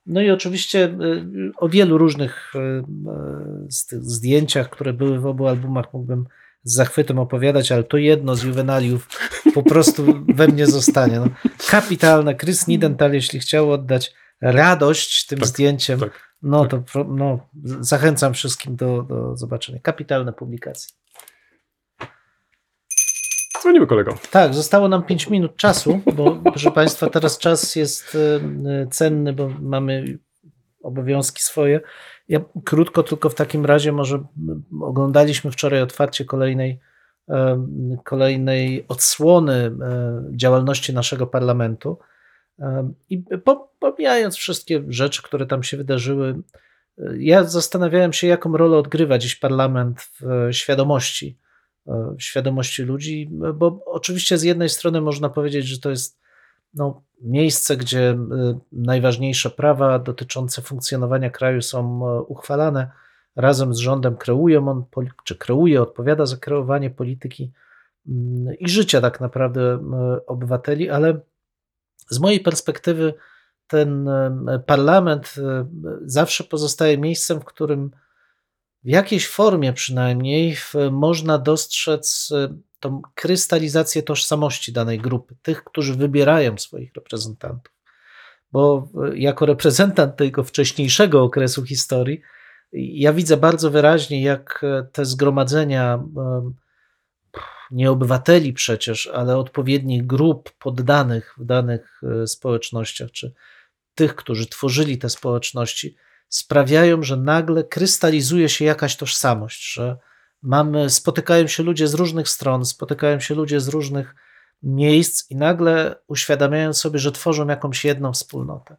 [0.06, 0.96] No i oczywiście e,
[1.58, 2.54] o wielu różnych
[4.00, 6.26] zdjęciach, które były w obu albumach, mógłbym
[6.64, 9.08] z zachwytem opowiadać, ale to jedno z juwenaliów
[9.54, 11.20] po prostu we mnie zostanie.
[11.20, 11.28] No,
[11.70, 12.36] kapitalne.
[12.36, 16.32] Chris Nidental, jeśli chciał oddać radość tym tak, zdjęciem, tak.
[16.42, 17.50] No to no,
[17.80, 19.80] zachęcam wszystkim do, do zobaczenia.
[19.80, 21.01] Kapitalne publikacje.
[23.62, 24.18] Dzwonimy kolego.
[24.32, 28.18] Tak, zostało nam 5 minut czasu, bo proszę Państwa, teraz czas jest
[28.66, 30.18] e, cenny, bo mamy
[30.84, 31.82] obowiązki swoje.
[32.30, 34.24] Ja krótko tylko w takim razie może
[34.82, 36.80] oglądaliśmy wczoraj otwarcie kolejnej,
[37.30, 37.68] e,
[38.04, 39.72] kolejnej odsłony e,
[40.32, 41.98] działalności naszego parlamentu.
[43.10, 43.24] I
[43.80, 46.42] pomijając wszystkie rzeczy, które tam się wydarzyły,
[47.18, 51.38] ja zastanawiałem się, jaką rolę odgrywa dziś parlament w świadomości,
[52.18, 56.20] świadomości ludzi, bo oczywiście z jednej strony można powiedzieć, że to jest
[56.74, 58.18] no, miejsce, gdzie
[58.72, 62.92] najważniejsze prawa dotyczące funkcjonowania kraju są uchwalane.
[63.36, 64.86] Razem z rządem kreują on,
[65.24, 67.52] czy kreuje, odpowiada za kreowanie polityki
[68.60, 69.80] i życia tak naprawdę
[70.28, 71.20] obywateli, ale
[72.10, 73.14] z mojej perspektywy
[73.68, 74.10] ten
[74.66, 75.36] parlament
[76.06, 77.92] zawsze pozostaje miejscem, w którym
[78.84, 80.58] w jakiejś formie przynajmniej
[80.92, 82.34] można dostrzec
[82.80, 87.74] tą krystalizację tożsamości danej grupy, tych, którzy wybierają swoich reprezentantów.
[88.52, 92.22] Bo jako reprezentant tego wcześniejszego okresu historii,
[92.74, 96.04] ja widzę bardzo wyraźnie, jak te zgromadzenia
[97.72, 103.34] nie obywateli przecież, ale odpowiednich grup poddanych w danych społecznościach, czy
[103.96, 105.96] tych, którzy tworzyli te społeczności,
[106.32, 109.98] sprawiają, że nagle krystalizuje się jakaś tożsamość, że
[110.42, 114.16] mamy, spotykają się ludzie z różnych stron, spotykają się ludzie z różnych
[114.64, 118.78] miejsc i nagle uświadamiają sobie, że tworzą jakąś jedną wspólnotę.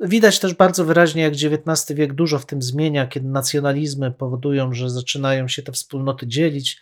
[0.00, 4.90] Widać też bardzo wyraźnie, jak XIX wiek dużo w tym zmienia, kiedy nacjonalizmy powodują, że
[4.90, 6.80] zaczynają się te wspólnoty dzielić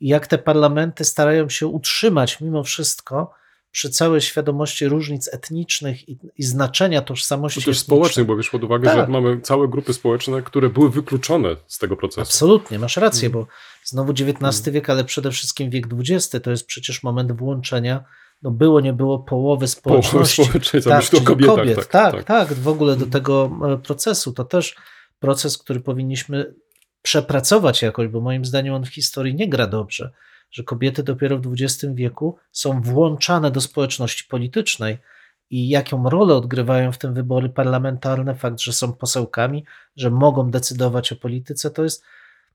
[0.00, 3.34] i jak te parlamenty starają się utrzymać mimo wszystko
[3.74, 7.60] przy całej świadomości różnic etnicznych i, i znaczenia tożsamości.
[7.60, 8.96] To też społecznych, bo wiesz pod uwagę, tak.
[8.96, 12.20] że mamy całe grupy społeczne, które były wykluczone z tego procesu.
[12.20, 13.32] Absolutnie, masz rację, mm.
[13.32, 13.46] bo
[13.84, 14.74] znowu XIX mm.
[14.74, 18.04] wiek, ale przede wszystkim wiek XX to jest przecież moment włączenia
[18.42, 20.36] no było, nie było połowy społeczności.
[20.36, 21.76] Połowy społeczeństwa, tak, kobietach, kobiet.
[21.76, 24.32] Tak, tak, tak, tak, w ogóle do tego e, procesu.
[24.32, 24.76] To też
[25.18, 26.54] proces, który powinniśmy
[27.02, 30.12] przepracować jakoś, bo moim zdaniem on w historii nie gra dobrze,
[30.54, 34.98] że kobiety dopiero w XX wieku są włączane do społeczności politycznej
[35.50, 39.64] i jaką rolę odgrywają w tym wybory parlamentarne, fakt, że są posełkami,
[39.96, 42.04] że mogą decydować o polityce, to jest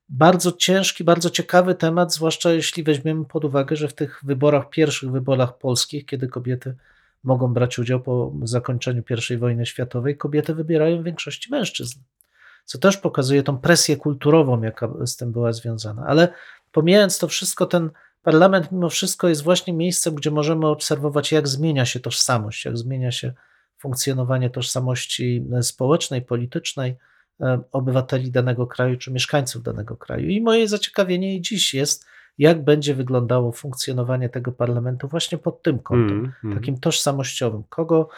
[0.09, 5.11] bardzo ciężki, bardzo ciekawy temat, zwłaszcza jeśli weźmiemy pod uwagę, że w tych wyborach, pierwszych
[5.11, 6.75] wyborach polskich, kiedy kobiety
[7.23, 11.99] mogą brać udział po zakończeniu I wojny światowej, kobiety wybierają w większości mężczyzn.
[12.65, 16.05] Co też pokazuje tą presję kulturową, jaka z tym była związana.
[16.07, 16.33] Ale
[16.71, 17.89] pomijając to wszystko, ten
[18.21, 23.11] parlament mimo wszystko jest właśnie miejscem, gdzie możemy obserwować, jak zmienia się tożsamość, jak zmienia
[23.11, 23.33] się
[23.77, 26.97] funkcjonowanie tożsamości społecznej, politycznej
[27.41, 30.29] e, obywateli danego kraju czy mieszkańców danego kraju.
[30.29, 32.05] I moje zaciekawienie i dziś jest,
[32.37, 36.57] jak będzie wyglądało funkcjonowanie tego parlamentu właśnie pod tym kątem, Mm, mm.
[36.57, 37.63] takim tożsamościowym.
[37.69, 38.09] Kogo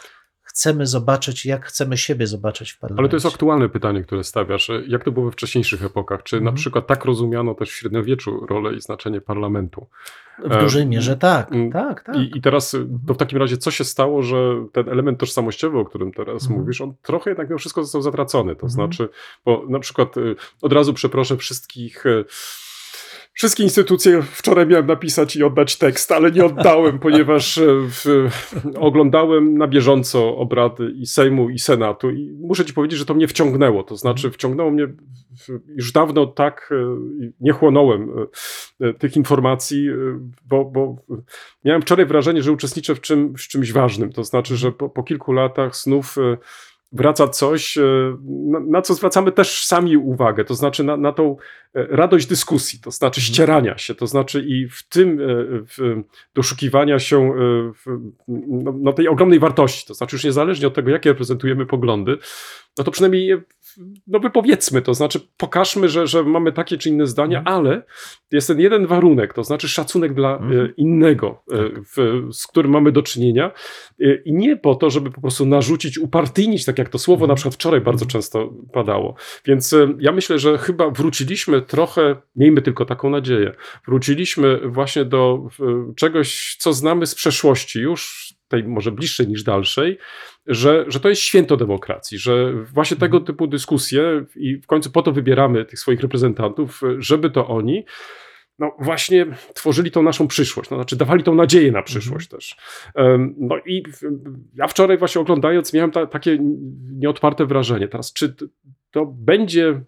[0.52, 3.00] chcemy zobaczyć, jak chcemy siebie zobaczyć w parlamencie.
[3.00, 4.70] Ale to jest aktualne pytanie, które stawiasz.
[4.88, 6.22] Jak to było we wcześniejszych epokach?
[6.22, 6.56] Czy na Mhm.
[6.56, 9.86] przykład tak rozumiano też w średniowieczu rolę i znaczenie parlamentu?
[10.44, 12.16] W dużej e, mierze tak, mm, tak, tak.
[12.16, 15.78] I, I teraz y, to w takim razie co się stało, że ten element tożsamościowy,
[15.78, 16.60] o którym teraz Mhm.
[16.60, 18.56] mówisz, on trochę jednak mimo wszystko został zatracony.
[18.56, 18.70] To Mhm.
[18.70, 19.08] znaczy,
[19.44, 22.04] bo na przykład y, od razu przeproszę wszystkich.
[23.34, 28.28] Wszystkie instytucje wczoraj miałem napisać i oddać tekst, ale nie oddałem, ponieważ e, w,
[28.76, 33.28] oglądałem na bieżąco obrady i Sejmu, i Senatu i muszę ci powiedzieć, że to mnie
[33.28, 33.82] wciągnęło.
[33.82, 36.96] To znaczy, wciągnęło mnie w, już dawno tak, e,
[37.40, 38.08] nie chłonąłem
[38.80, 39.88] e, tych informacji,
[40.44, 40.96] bo, bo
[41.64, 44.12] miałem wczoraj wrażenie, że uczestniczę w, czym, w czymś ważnym.
[44.12, 46.36] To znaczy, że po, po kilku latach znów e,
[46.92, 47.82] wraca coś, e,
[48.24, 51.36] na, na co zwracamy też sami uwagę, to znaczy na, na tą
[51.74, 56.02] e, radość dyskusji, to znaczy ścierania się, to znaczy i w tym e, w
[56.34, 57.32] doszukiwania się
[57.74, 58.12] w,
[58.48, 62.18] no, no tej ogromnej wartości, to znaczy już niezależnie od tego, jakie reprezentujemy poglądy,
[62.78, 63.42] no to przynajmniej
[64.06, 67.56] no wypowiedzmy, to znaczy pokażmy, że, że mamy takie czy inne zdania, Mhm.
[67.56, 67.82] ale
[68.32, 70.76] jest ten jeden warunek, to znaczy szacunek dla e, Mhm.
[70.76, 71.56] innego, e,
[71.96, 73.50] w, z którym mamy do czynienia
[74.00, 77.28] e, i nie po to, żeby po prostu narzucić, upartyjnić, tak jak to słowo Mhm.
[77.28, 79.14] na przykład wczoraj bardzo często padało.
[79.44, 83.52] Więc ja myślę, że chyba wróciliśmy trochę, miejmy tylko taką nadzieję,
[83.86, 85.48] wróciliśmy właśnie do
[85.96, 89.98] czegoś, co znamy z przeszłości już, tej może bliższej niż dalszej,
[90.46, 95.02] że, że to jest święto demokracji, że właśnie tego typu dyskusje i w końcu po
[95.02, 97.84] to wybieramy tych swoich reprezentantów, żeby to oni
[98.58, 102.56] no właśnie tworzyli tą naszą przyszłość, no, znaczy dawali tą nadzieję na przyszłość też.
[102.94, 103.82] Em, No i
[104.54, 106.38] ja wczoraj właśnie oglądając miałem ta, takie
[106.92, 107.88] nieodparte wrażenie.
[107.88, 108.34] Teraz czy
[108.90, 109.80] to będzie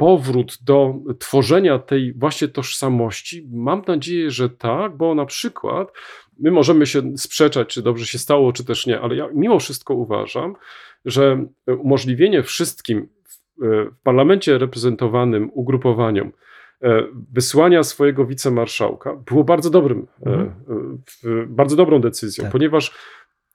[0.00, 3.48] powrót do tworzenia tej właśnie tożsamości?
[3.52, 5.92] Mam nadzieję, że tak, bo na przykład
[6.38, 9.94] my możemy się sprzeczać, czy dobrze się stało, czy też nie, ale ja mimo wszystko
[9.94, 10.54] uważam,
[11.04, 13.66] że umożliwienie wszystkim w, e,
[14.02, 16.32] parlamencie reprezentowanym ugrupowaniom
[16.82, 21.02] e, wysłania swojego wicemarszałka było bardzo dobrym, e, Mhm.
[21.48, 22.52] bardzo dobrą decyzją, Tak.
[22.52, 22.94] ponieważ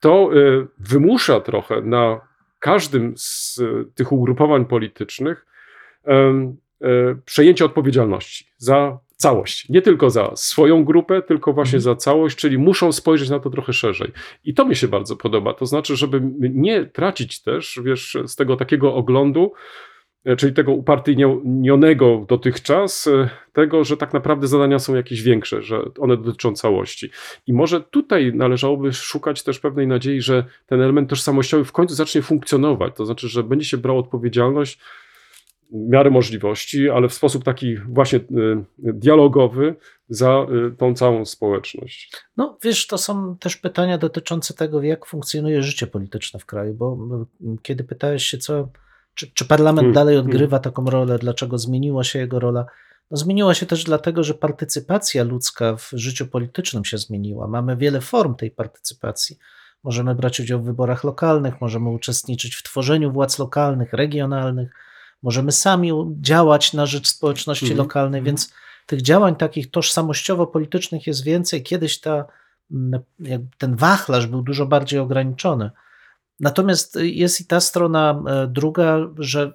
[0.00, 0.30] to
[0.78, 2.20] wymusza trochę na
[2.58, 3.60] każdym z
[3.94, 5.46] tych ugrupowań politycznych
[7.24, 9.68] przejęcie odpowiedzialności za całość.
[9.68, 11.82] Nie tylko za swoją grupę, tylko właśnie Mhm.
[11.82, 14.12] za całość, czyli muszą spojrzeć na to trochę szerzej.
[14.44, 15.54] I to mi się bardzo podoba.
[15.54, 19.52] To znaczy, żeby nie tracić też, wiesz, z tego takiego oglądu,
[20.24, 25.82] e, czyli tego upartyjnionego dotychczas, e, tego, że tak naprawdę zadania są jakieś większe, że
[25.98, 27.10] one dotyczą całości.
[27.46, 32.22] I może tutaj należałoby szukać też pewnej nadziei, że ten element tożsamościowy w końcu zacznie
[32.22, 32.96] funkcjonować.
[32.96, 34.78] To znaczy, że będzie się brał odpowiedzialność
[35.70, 38.22] w miarę możliwości, ale w sposób taki właśnie y,
[38.78, 39.74] dialogowy
[40.08, 42.12] za y, tą całą społeczność.
[42.36, 46.98] No wiesz, to są też pytania dotyczące tego, jak funkcjonuje życie polityczne w kraju, bo
[47.62, 48.68] kiedy pytałeś się, co,
[49.14, 50.30] czy, czy parlament Hmm, dalej hmm.
[50.30, 52.66] odgrywa taką rolę, dlaczego zmieniła się jego rola,
[53.10, 57.48] no zmieniła się też dlatego, że partycypacja ludzka w życiu politycznym się zmieniła.
[57.48, 59.38] Mamy wiele form tej partycypacji.
[59.84, 64.70] Możemy brać udział w wyborach lokalnych, możemy uczestniczyć w tworzeniu władz lokalnych, regionalnych,
[65.22, 68.24] możemy sami działać na rzecz społeczności Mhm, lokalnej, mhm.
[68.24, 68.52] więc
[68.86, 71.62] tych działań takich tożsamościowo-politycznych jest więcej.
[71.62, 72.24] Kiedyś ta,
[72.70, 73.00] mm,
[73.58, 75.70] ten wachlarz był dużo bardziej ograniczony.
[76.40, 79.52] Natomiast jest i ta strona e, druga, że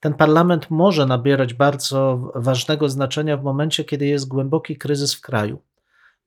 [0.00, 5.62] ten parlament może nabierać bardzo ważnego znaczenia w momencie, kiedy jest głęboki kryzys w kraju,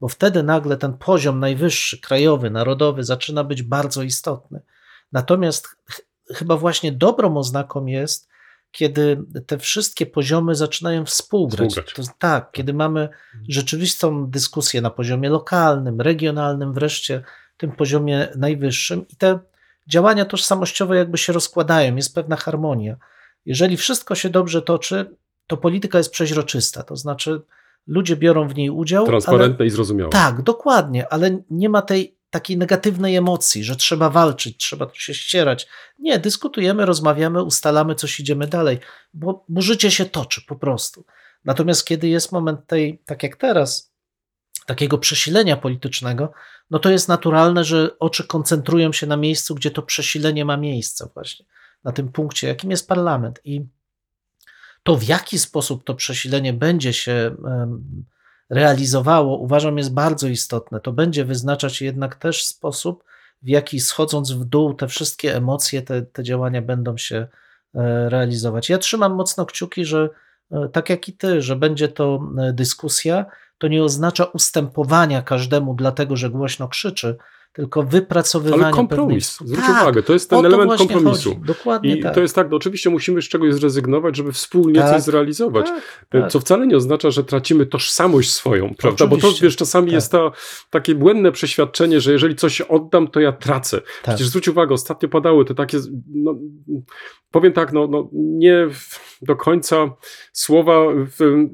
[0.02, 4.62] bo wtedy nagle ten poziom najwyższy, krajowy, narodowy zaczyna być bardzo istotny.
[5.12, 6.02] Natomiast ch-
[6.36, 8.30] chyba właśnie dobrą oznaką jest,
[8.72, 11.69] kiedy te wszystkie poziomy zaczynają współgrać.
[11.69, 11.93] Współgrać.
[11.95, 13.09] To, tak, kiedy mamy
[13.49, 17.24] rzeczywistą dyskusję na poziomie lokalnym, regionalnym, wreszcie
[17.57, 19.39] tym poziomie najwyższym i te
[19.88, 22.95] działania tożsamościowe jakby się rozkładają, jest pewna harmonia.
[23.45, 25.15] Jeżeli wszystko się dobrze toczy,
[25.47, 27.41] to polityka jest przeźroczysta, to znaczy
[27.88, 30.09] ludzie biorą w niej udział, ale Transparentne i zrozumiałe.
[30.09, 35.13] tak, dokładnie, ale nie ma tej takiej negatywnej emocji, że trzeba walczyć, trzeba tu się
[35.13, 35.67] ścierać.
[35.99, 38.79] Nie, dyskutujemy, rozmawiamy, ustalamy coś, idziemy dalej,
[39.13, 41.05] bo, bo życie się toczy po prostu.
[41.45, 43.93] Natomiast kiedy jest moment tej, tak jak teraz,
[44.65, 46.34] takiego przesilenia politycznego,
[46.69, 51.09] no to jest naturalne, że oczy koncentrują się na miejscu, gdzie to przesilenie ma miejsce
[51.13, 51.45] właśnie,
[51.84, 53.39] na tym punkcie, jakim jest parlament.
[53.43, 53.65] I
[54.84, 57.36] to, w jaki sposób to przesilenie będzie się
[58.52, 60.80] realizowało, uważam, jest bardzo istotne.
[60.80, 63.04] To będzie wyznaczać jednak też sposób,
[63.41, 67.28] w jaki schodząc w dół te wszystkie emocje, te, te działania będą się
[67.76, 68.70] e, realizować.
[68.70, 70.10] Ja trzymam mocno kciuki, że
[70.52, 73.26] e, tak jak i ty, że będzie to e, dyskusja,
[73.58, 77.18] to nie oznacza ustępowania każdemu dlatego, że głośno krzyczy,
[77.54, 79.49] tylko wypracowywania Ale kompromis, pewnych...
[79.58, 81.30] zwróć Tak, uwagę, to jest ten element kompromisu.
[81.30, 81.41] chodzi.
[81.45, 82.16] Dokładnie I tak.
[82.16, 85.66] to jest tak, no oczywiście musimy z czegoś zrezygnować, żeby wspólnie Tak, coś zrealizować.
[85.66, 86.32] tak, E, tak.
[86.32, 89.08] Co wcale nie oznacza, że tracimy tożsamość swoją, prawda?
[89.08, 89.45] Bo to Oczywiście.
[89.45, 89.93] wiesz, czasami Tak.
[89.93, 90.32] jest to
[90.70, 93.78] takie błędne przeświadczenie, że jeżeli coś oddam, to ja tracę.
[93.82, 93.88] Tak.
[94.04, 95.78] Przecież zwróć uwagę, ostatnio padały te takie,
[96.14, 96.36] no,
[97.32, 98.67] powiem tak, no, no nie
[99.21, 99.89] do końca
[100.34, 100.86] słowa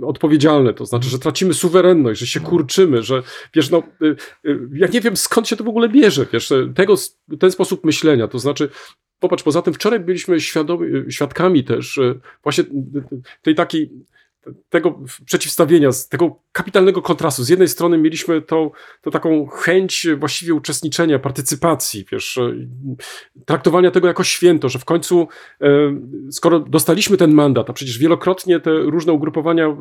[0.05, 3.23] odpowiedzialne, to znaczy, że tracimy suwerenność, że się kurczymy, że
[3.53, 4.15] wiesz, no, y,
[4.45, 6.95] y, ja nie wiem skąd się to w ogóle bierze, wiesz, tego,
[7.39, 8.69] ten sposób myślenia, to znaczy,
[9.19, 11.99] Popatrz, poza tym wczoraj byliśmy świadomi, świadkami też
[12.43, 12.63] właśnie
[13.41, 13.91] tej takiej,
[14.69, 17.43] tego przeciwstawienia, z tego kapitalnego kontrastu.
[17.43, 18.71] Z jednej strony mieliśmy tą,
[19.01, 22.53] tą taką chęć właściwie uczestniczenia, partycypacji, wiesz, e,
[23.45, 25.27] traktowania tego jako święto, że w końcu,
[25.61, 25.67] e,
[26.31, 29.77] skoro dostaliśmy ten mandat, a przecież wielokrotnie te różne ugrupowania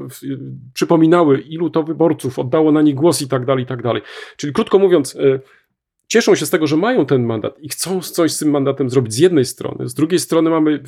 [0.75, 4.03] przypominały, ilu to wyborców oddało na nich głos i tak dalej, i tak dalej.
[4.37, 5.41] Czyli krótko mówiąc, e,
[6.09, 9.15] cieszą się z tego, że mają ten mandat i chcą coś z tym mandatem zrobić
[9.15, 9.89] z jednej strony.
[9.89, 10.83] Z drugiej strony mamy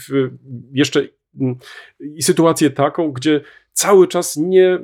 [0.73, 1.09] jeszcze
[1.41, 1.57] mm,
[2.21, 3.41] sytuację taką, gdzie
[3.79, 4.79] cały czas nie,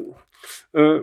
[0.75, 1.01] e,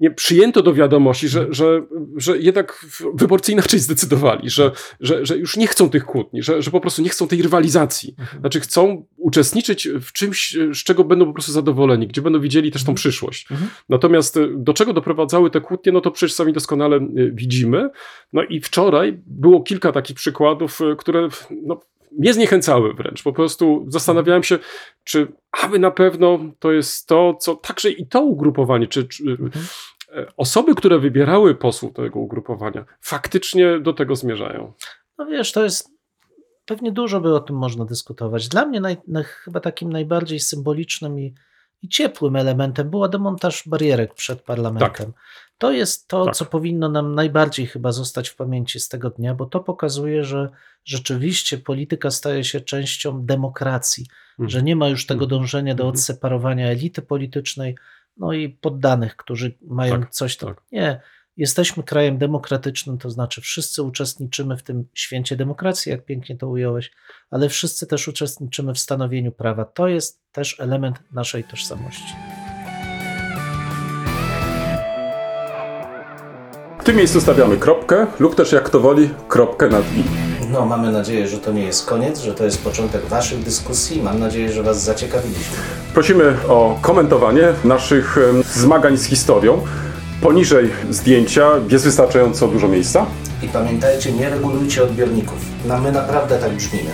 [0.00, 1.82] nie przyjęto do wiadomości, że, że,
[2.16, 4.70] że jednak wyborcy inaczej zdecydowali, że,
[5.00, 8.14] że, że już nie chcą tych kłótni, że, że po prostu nie chcą tej rywalizacji.
[8.18, 8.40] Mhm.
[8.40, 12.84] Znaczy chcą uczestniczyć w czymś, z czego będą po prostu zadowoleni, gdzie będą widzieli też
[12.84, 13.46] tą przyszłość.
[13.50, 13.70] Mhm.
[13.88, 17.90] Natomiast y, do czego doprowadzały te kłótnie, no to przecież sami doskonale y, widzimy.
[18.32, 21.28] No i wczoraj było kilka takich przykładów, które
[21.66, 21.80] no,
[22.18, 23.22] mnie zniechęcały wręcz.
[23.22, 24.58] Po prostu zastanawiałem się,
[25.04, 29.64] czy aby na pewno to jest to, co także i to ugrupowanie, czy, czy Mhm.
[30.12, 34.72] e, osoby, które wybierały posłów tego ugrupowania, faktycznie do tego zmierzają.
[35.18, 35.88] No wiesz, to jest.
[36.66, 38.48] Pewnie dużo by o tym można dyskutować.
[38.48, 41.34] Dla mnie naj, naj, chyba takim najbardziej symbolicznym i,
[41.82, 45.12] i ciepłym elementem była demontaż barierek przed parlamentem.
[45.58, 46.36] To jest to, Tak.
[46.36, 50.48] co powinno nam najbardziej chyba zostać w pamięci z tego dnia, bo to pokazuje, że
[50.84, 54.50] rzeczywiście polityka staje się częścią demokracji, Mhm.
[54.50, 55.40] że nie ma już tego Mhm.
[55.40, 55.94] dążenia do Mhm.
[55.94, 57.76] odseparowania elity politycznej,
[58.16, 60.48] no i poddanych, którzy mają Tak, coś tam.
[60.54, 60.62] tak.
[60.72, 61.00] Nie.
[61.38, 66.90] Jesteśmy krajem demokratycznym, to znaczy wszyscy uczestniczymy w tym święcie demokracji, jak pięknie to ująłeś,
[67.30, 69.64] ale wszyscy też uczestniczymy w stanowieniu prawa.
[69.64, 72.14] To jest też element naszej tożsamości.
[76.80, 80.04] W tym miejscu stawiamy kropkę, lub też jak to woli, kropkę nad i.
[80.52, 84.02] No, mamy nadzieję, że to nie jest koniec, że to jest początek Waszych dyskusji.
[84.02, 85.56] Mam nadzieję, że Was zaciekawiliśmy.
[85.94, 88.18] Prosimy o komentowanie naszych
[88.54, 89.64] zmagań z historią.
[90.22, 93.06] Poniżej zdjęcia jest wystarczająco dużo miejsca.
[93.42, 95.38] I pamiętajcie, nie regulujcie odbiorników.
[95.66, 96.90] No, my naprawdę tak brzmimy.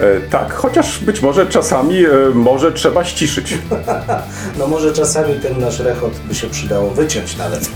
[0.00, 3.54] E, tak, chociaż być może czasami e, może trzeba ściszyć.
[4.58, 7.70] No może czasami ten nasz rechot by się przydało wyciąć nawet.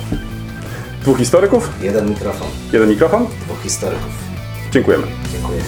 [1.02, 3.26] Dwóch historyków, Jeden mikrofon, jeden mikrofon.
[3.44, 4.10] dwóch historyków.
[4.72, 5.06] Dziękujemy.
[5.32, 5.60] Dziękuję.